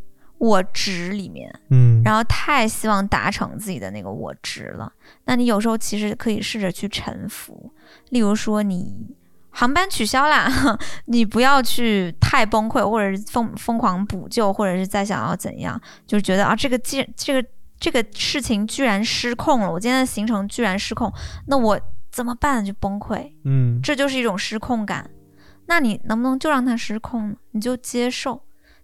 [0.42, 4.92] 我值里面，嗯，然后太希望达成自己的那个我值了。
[5.26, 7.72] 那你有时候其实可以试着去臣服，
[8.10, 9.14] 例如说你。
[9.54, 10.50] 航班取消啦，
[11.04, 17.46] 你不要去太崩溃，或者是疯疯狂补救，或者是再想要怎样，就是觉得啊，这个既这个
[17.78, 21.12] 这个事情居然失控了，我今天的行程居然失控，
[21.48, 21.78] 那我
[22.10, 22.64] 怎么办？
[22.64, 25.10] 就崩溃，嗯，这就是一种失控感。
[25.66, 27.36] 那你能不能就让它失控呢？
[27.50, 28.42] 你就接受，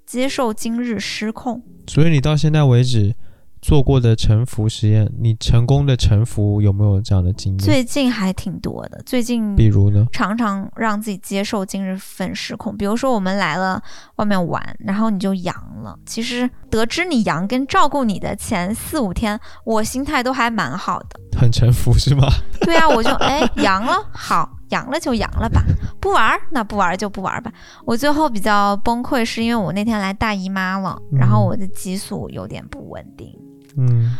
[0.09, 1.63] 接受今日失控。
[1.87, 3.15] 所以你到现在为止。
[3.61, 7.59] 做过的沉浮实验，你成功的沉浮有没有这样的经验？
[7.59, 9.03] 最近还挺多的。
[9.05, 10.07] 最近，比如呢？
[10.13, 12.77] 常常让自己接受今日份失控。
[12.77, 13.83] 比如说，我们来了
[14.15, 15.53] 外面玩，然后你就阳
[15.83, 15.99] 了。
[16.07, 21.21] 其实得知你阳跟照顾你的前四五天，我心态都还蛮好的。
[21.37, 22.29] 很沉浮是吗？
[22.63, 25.63] 对啊，我就哎阳了，好阳了就阳了吧，
[26.01, 27.53] 不玩那不玩就不玩吧。
[27.85, 33.33] 我最后比较崩溃，是因为我那天来大姨妈了，然后我的激素有点不稳定。
[33.77, 34.17] 嗯，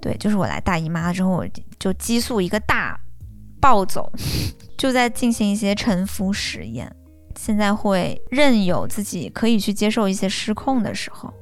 [0.00, 1.46] 对，就是我来大姨妈之后，我
[1.78, 2.98] 就激素一个大
[3.60, 4.10] 暴走，
[4.78, 6.90] 就在进行一些沉浮实验。
[7.36, 11.32] 现在会任由自己可以去接受一些失控的时候。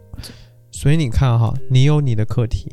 [0.70, 2.68] 所以你看哈，你有你的课题，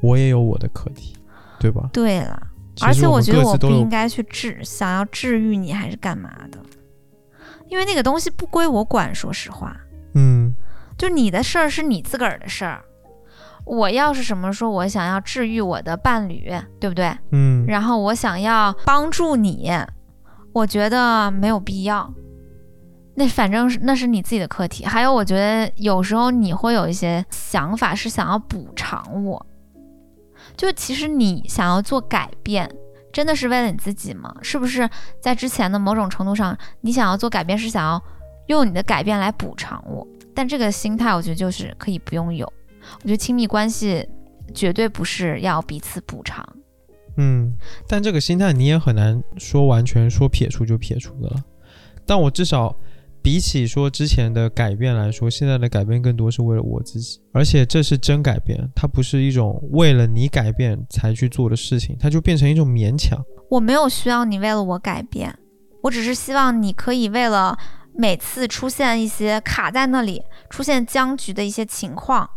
[0.00, 1.16] 我也有我的课题，
[1.58, 1.88] 对吧？
[1.92, 2.40] 对了，
[2.80, 6.58] 而且我觉得我不应该去治，想要治愈你还是干嘛的？
[7.68, 9.76] 因为那个东西不归我管，说实话。
[10.14, 10.52] 嗯，
[10.96, 12.82] 就你的事儿是你自个儿的事儿。
[13.64, 16.50] 我要是什么说，我想要治愈我的伴侣，
[16.80, 17.14] 对不对？
[17.32, 17.66] 嗯。
[17.66, 19.70] 然后我想要帮助你，
[20.54, 22.10] 我觉得没有必要。
[23.14, 24.86] 那反正是那是你自己的课题。
[24.86, 29.44] 还有，我觉得有时候你会有一些想法是想要补偿我，
[30.58, 32.68] 就其实你想要做改变，
[33.12, 34.34] 真的是为了你自己吗？
[34.42, 34.86] 是不是
[35.20, 38.02] 在之前的某种程度上，你想要做改变是想要
[38.48, 40.06] 用你的改变来补偿我？
[40.34, 42.44] 但这个心态，我觉得就是可以不用有。
[43.02, 44.06] 我觉得亲密关系
[44.52, 46.44] 绝对不是要彼此补偿，
[47.16, 47.54] 嗯，
[47.86, 51.44] 但这个心态你也很难说完全说撇除就撇除的了。
[52.06, 52.74] 但我至少
[53.22, 63.18] 比起说之前的改变来说，现在的改变更多是为了我自己，而且这是真改变，它不是一种为了你改变才去做的事情，它就变成一种勉强。
[63.50, 65.38] 我没有需要你为了我改变，
[65.82, 67.58] 我只是希望你可以为了
[67.94, 72.28] 每次出现一些卡在那里、出现僵局的一些情况。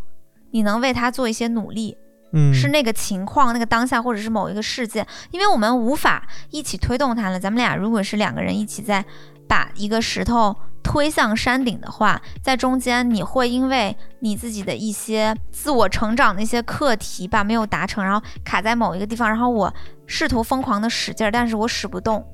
[0.50, 1.96] 你能为他做一些努力，
[2.34, 7.40] 嗯，是那个情况、那个当下，或者是某一个事件，因为我们无法一起推动它了。
[7.40, 9.02] 咱们俩如果是两个人一起在
[9.48, 19.72] 把一个石头推向山顶的话，在中间你会因为你自己的一些自我成长的一些课题吧没有达成，然后卡在某一个地方，然后我
[20.06, 22.24] 试图疯狂的使劲儿，但是我使不动。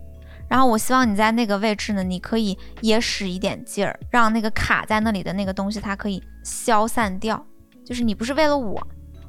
[0.48, 7.44] 然后我希望你在那个位置呢，你可以也使一点劲儿，让那个卡在那里的那个东西它可以消散掉。
[7.84, 8.80] 就是你不是为了我，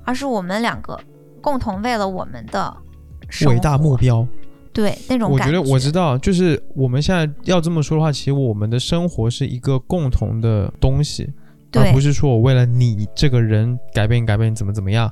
[0.06, 0.98] 而是我们两个
[1.42, 2.76] 共同为了我们的
[3.48, 4.26] 伟大目标。
[4.80, 11.30] 对那种感觉，我觉得我知道，就是我们现在要这么说的话，其实我们的生活是一个共同的东西，
[11.74, 15.12] 而不是说我为了你这个人改变改变怎么怎么样，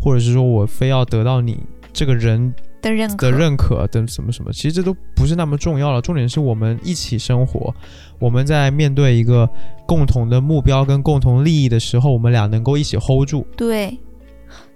[0.00, 1.58] 或者是说我非要得到你
[1.92, 2.52] 这个人。
[2.84, 6.02] 的认的认可的什么什么，其实这都不是那么重要了。
[6.02, 7.74] 重点是我们一起生活，
[8.18, 9.48] 我们在面对一个
[9.86, 13.46] 共同的目标跟共同利益的时候，我们俩能够一起 hold 住。
[13.56, 13.98] 对，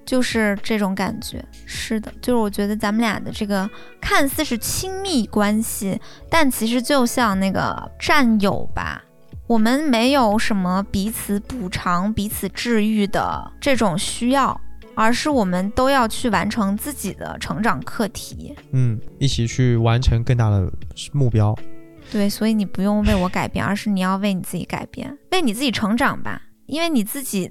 [0.08, 1.44] 就是这种感觉。
[1.66, 3.68] 是的，就是我觉得咱们俩的这个
[4.00, 6.00] 看似是亲密关系，
[6.30, 9.04] 但其实就像那个战友吧。
[9.46, 14.58] 我们没有什么彼此补偿、彼此治愈的这种需要。
[14.94, 20.68] 而是我们都要去完成自己的成长课题，嗯，一起去完成更大的
[21.12, 21.56] 目标。
[22.10, 26.42] 对，所以你不用为我改变，而是你要为你自己改变，为你自己成长吧。
[26.66, 27.48] 因为你自己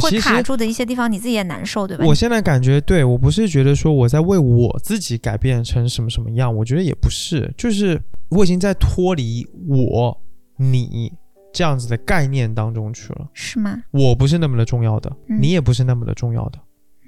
[0.00, 2.04] 会卡住的一些地方，你自己也难受，对吧？
[2.06, 10.16] 我现在感觉，对我不是觉得说我在为我自己改变成什么什么样，我觉得也不是，就是我已经在脱离我、
[10.56, 11.12] 你
[11.52, 13.82] 这样子的概念当中去了，是吗？
[13.90, 16.58] 我不是那么的重要的，你也不是那么的重要的。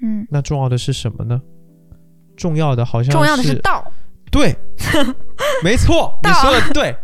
[0.02, 1.40] 嗯，那重要的是什么呢？
[2.36, 3.84] 重要的好像重要的是道。
[4.30, 4.56] 对，
[5.62, 6.94] 没错，你说的 对。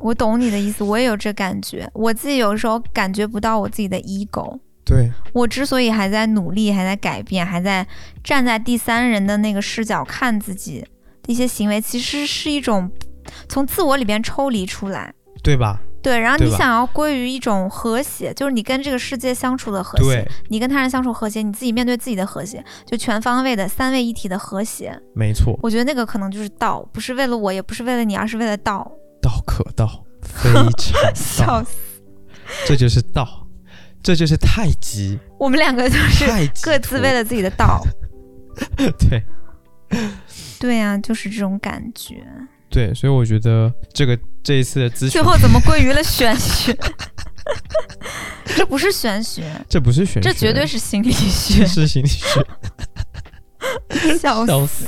[0.00, 1.88] 我懂你的意思，我也有这感觉。
[1.94, 4.58] 我自己有时候感觉不到我自己的 ego。
[4.92, 7.86] 对我之所以还在努力，还在改变，还在
[8.22, 10.86] 站在第三人的那个视角看自己的
[11.26, 12.90] 一些行为，其实是一种
[13.48, 15.12] 从自我里边抽离出来，
[15.42, 15.80] 对吧？
[16.02, 25.00] 对，然后你想要归于一种和谐，就是你跟这个世界相处的和谐，，你跟他人相处和谐，你自己面对自己的和谐，就全方位的三位一体的和谐。
[25.14, 28.90] 没错，我觉得那个可能就是道，不是为了我，也不是为了你，而是为了道。
[29.22, 30.68] 道可道，非常
[31.14, 31.76] 笑道，死！
[32.66, 33.41] 这就是道，
[34.02, 37.80] 这就是太极，我们两个就是太极各自为了自己的道。
[38.98, 39.22] 对
[40.58, 42.24] 对呀、就是这种感觉。
[42.68, 46.76] 对，所以我觉得这个这一次的咨询最，后怎么归于了玄学？
[48.44, 51.66] 这不是玄学，这不是玄学，这绝对是心理学。
[51.66, 52.44] 是心理学，
[54.18, 54.46] 笑死！
[54.46, 54.86] 笑死。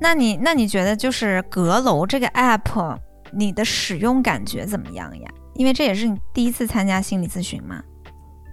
[0.00, 2.98] 那你那你觉得就是阁楼这个 app，
[3.32, 5.30] 你的使用感觉怎么样呀？
[5.54, 7.82] 因为这也是你第一次参加心理咨询嘛。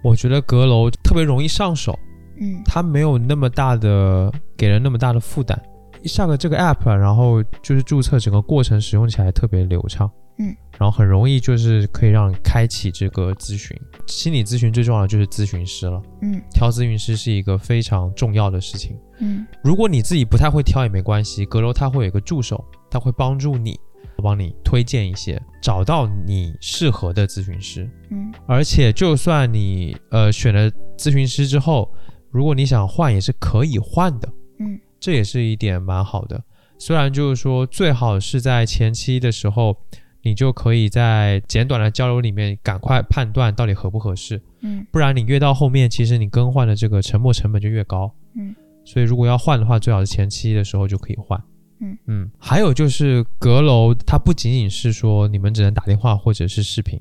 [0.02, 1.98] 我觉得阁楼特别容易上手，
[2.40, 5.60] 嗯它没有那么大的给人那么大的负担。
[6.02, 13.78] 一上个这个 app，然后就是注册，整个过程使用起来特别流畅，嗯，然后很容易就是可以让你开启这个咨询。
[14.06, 18.98] 心理咨询最重要的就是咨询师了，嗯挑咨询师是一个非常重要的事情。
[19.18, 23.78] 嗯如果你自己不太会挑也没关系，阁楼它会有一个助手，他会帮助你，
[24.20, 27.88] 帮你推荐一些，找到你适合的咨询师。
[28.10, 31.92] 嗯而且就算你呃选了咨询师之后，
[32.30, 36.42] 如果你想换也是可以换的，嗯这也是一点蛮好的。
[36.78, 39.76] 虽然就是说最好是在前期的时候，
[40.22, 48.14] 你就可以在简短的交流里面赶快判断到底合不合适，嗯不然你越到后面，其实你更换的这个沉没成本就越高。
[48.34, 48.54] 嗯，
[48.84, 51.42] 所以如果要换的话，最好是前期的时候就可以换。
[51.80, 57.00] 嗯嗯，还有就是阁楼，它不仅仅是说你们只能打电话或者是视频，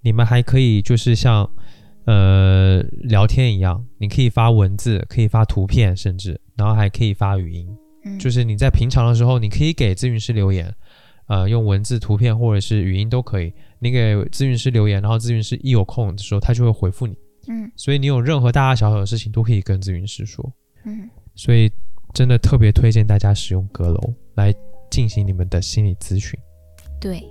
[0.00, 1.48] 你们还可以就是像
[2.06, 7.68] 呃聊天一样，你可以发文字，可以发图片，甚至然后还可以发语音。
[8.04, 10.72] 嗯，就是你在平常的时候，你可以给咨询师留言，
[11.26, 13.52] 呃，用文字、图片或者是语音都可以。
[13.80, 17.14] 你给咨询师留言，然后咨询师一有空的时候，他就会回复你。
[17.48, 20.50] 嗯所以你有任何大大小小的事情都可以跟咨询师说。
[20.84, 21.70] 嗯所以
[22.16, 24.50] 真的特别推荐大家使用阁楼来
[24.90, 26.32] 进行你们的心理咨询。
[26.98, 27.22] 对。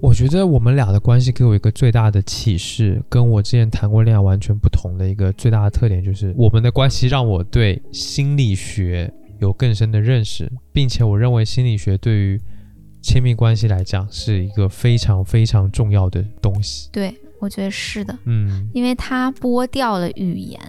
[0.00, 12.40] 我觉得我们俩的关系给我一个最大的启示，跟我之前谈过恋爱完全不同的一个最大的特点，就是我们的关系让我对心理学有更深的认识，并且我认为心理学对于
[13.02, 16.88] 亲密关系来讲是一个非常非常重要的东西。
[16.90, 20.60] 对，我觉得是的，嗯，因为它剥掉了语言，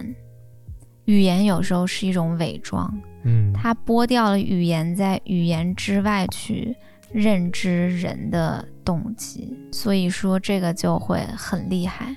[1.04, 2.92] 语言有时候是一种伪装，
[3.22, 6.74] 嗯，它剥掉了语言在语言之外去
[7.12, 12.16] 认知人的动机，所以说这个就会很厉害。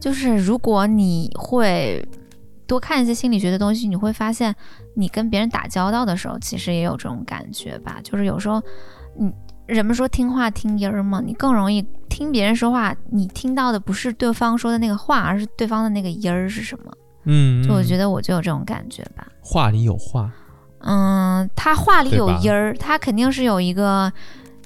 [0.00, 2.02] 就是如果你会
[2.66, 4.54] 多看一些心理学的东西，你会发现
[4.94, 8.00] 你跟别人打交道的时候，其实也有这种感觉吧。
[8.02, 8.62] 就是有时候，
[9.18, 9.30] 你
[9.70, 16.92] 人们说听话听音儿嘛，你更容易听别人说话，你听到的不是对方说的那个话，而是对方的那个音儿是什么。
[17.24, 19.26] 嗯，就我觉得得我就有这种感觉吧。
[19.40, 20.30] 话里有话，
[20.80, 24.12] 嗯，他话里有音儿，他肯定是有一个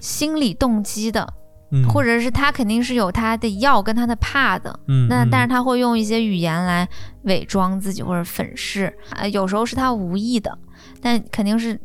[0.01, 1.31] 心理动机的，
[1.71, 4.79] 嗯，或者是他肯定是有他的要跟他的怕的。
[4.87, 6.89] 嗯，那嗯但是他会用一些语言来
[7.25, 10.57] 伪装自己或者粉饰，呃，有时候是他无意的，
[11.03, 11.79] 但肯定是，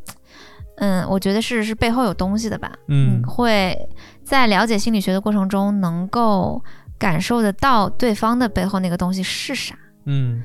[0.80, 2.72] 嗯，我觉得是是背后有东西的吧。
[2.88, 3.76] 嗯会
[4.24, 6.62] 在了解心理学的过程中，能够
[6.98, 9.74] 感受得到对方的背后那个东西是啥。
[10.06, 10.42] 嗯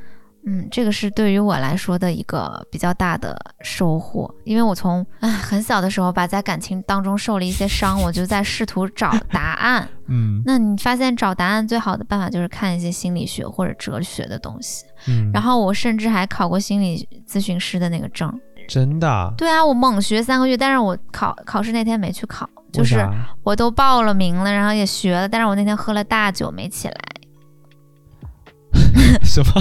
[0.47, 9.89] 嗯，这个是对于我来说的一个比较大的收获，因为我从啊很小的时候吧，在感情当中受了一些伤，我就在试图找答案。
[10.07, 14.85] 嗯 那你发现找答案最好的办法就是看一些心理学或者哲学的东西。
[15.07, 18.31] 嗯，然后我甚至还考过心理咨询师的那个证。
[18.67, 23.07] 真的啊对啊，我猛学三个月，但是我考考试那天没去考，就是
[23.43, 26.95] 我都报了名了，然后也学了，但是我那天喝了大酒没起来。
[29.23, 29.51] 什么？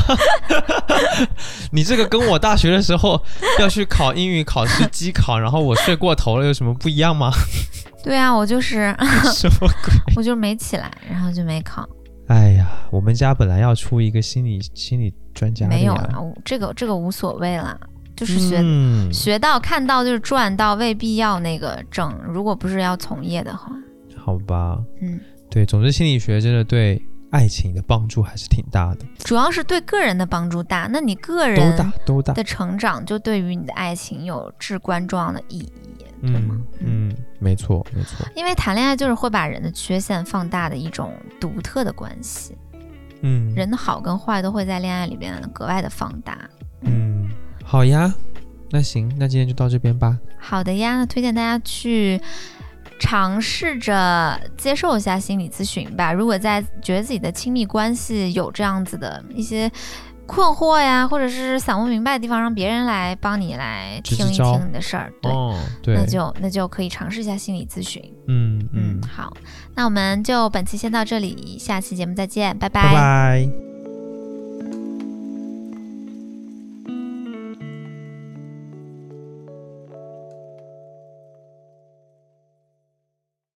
[1.70, 3.20] 你这个跟我大学的时候
[3.60, 7.30] 要去考英语考试机考，然后我睡过头了，有什么不一样吗？
[8.02, 8.94] 对啊，我就是
[9.32, 9.94] 什么鬼？
[10.16, 11.88] 我就是没起来，然后就没考。
[12.26, 16.08] 哎呀，我们家本来要出一个心理心理专家没有啦，
[16.44, 17.78] 这个这个无所谓啦。
[18.16, 22.12] 就是学、嗯学到看到就是赚到，未必要那个证。
[22.26, 23.70] 如果不是要从业的话，
[24.16, 27.00] 好吧，嗯，对，总之心理学真的对
[27.30, 30.88] 爱情的帮助还是挺大的，主要是对个人的帮助大。
[30.90, 32.32] 那你个都人大都大。
[32.32, 35.72] 的成长，就对于你的爱情有至关重要的意义，
[36.22, 37.10] 对吗嗯？
[37.10, 38.26] 嗯，没错没错。
[38.36, 42.56] 因为谈恋爱就是会把人的缺陷放大的一种独特的关系，
[43.22, 46.38] 嗯，人的好跟坏都会在恋爱里边格外的放大。
[46.82, 47.28] 嗯，
[47.64, 48.14] 好呀，
[48.70, 50.18] 那行，那今天就到这边吧。
[50.38, 52.20] 好的呀，那推荐大家去
[53.00, 56.12] 尝试着接受一下心理咨询吧。
[56.12, 59.70] 如果在觉得自己的亲密关系有这样子的一些
[60.26, 65.32] 困惑呀，或者是想不明白的地方，让别人来帮你来听一听你的事儿，对。
[65.32, 69.36] 哦，对，那就那就可以尝试一下心理咨询，嗯嗯，嗯，好，
[69.74, 73.73] 那我们就本期先到这里，下期节目再见，拜拜拜。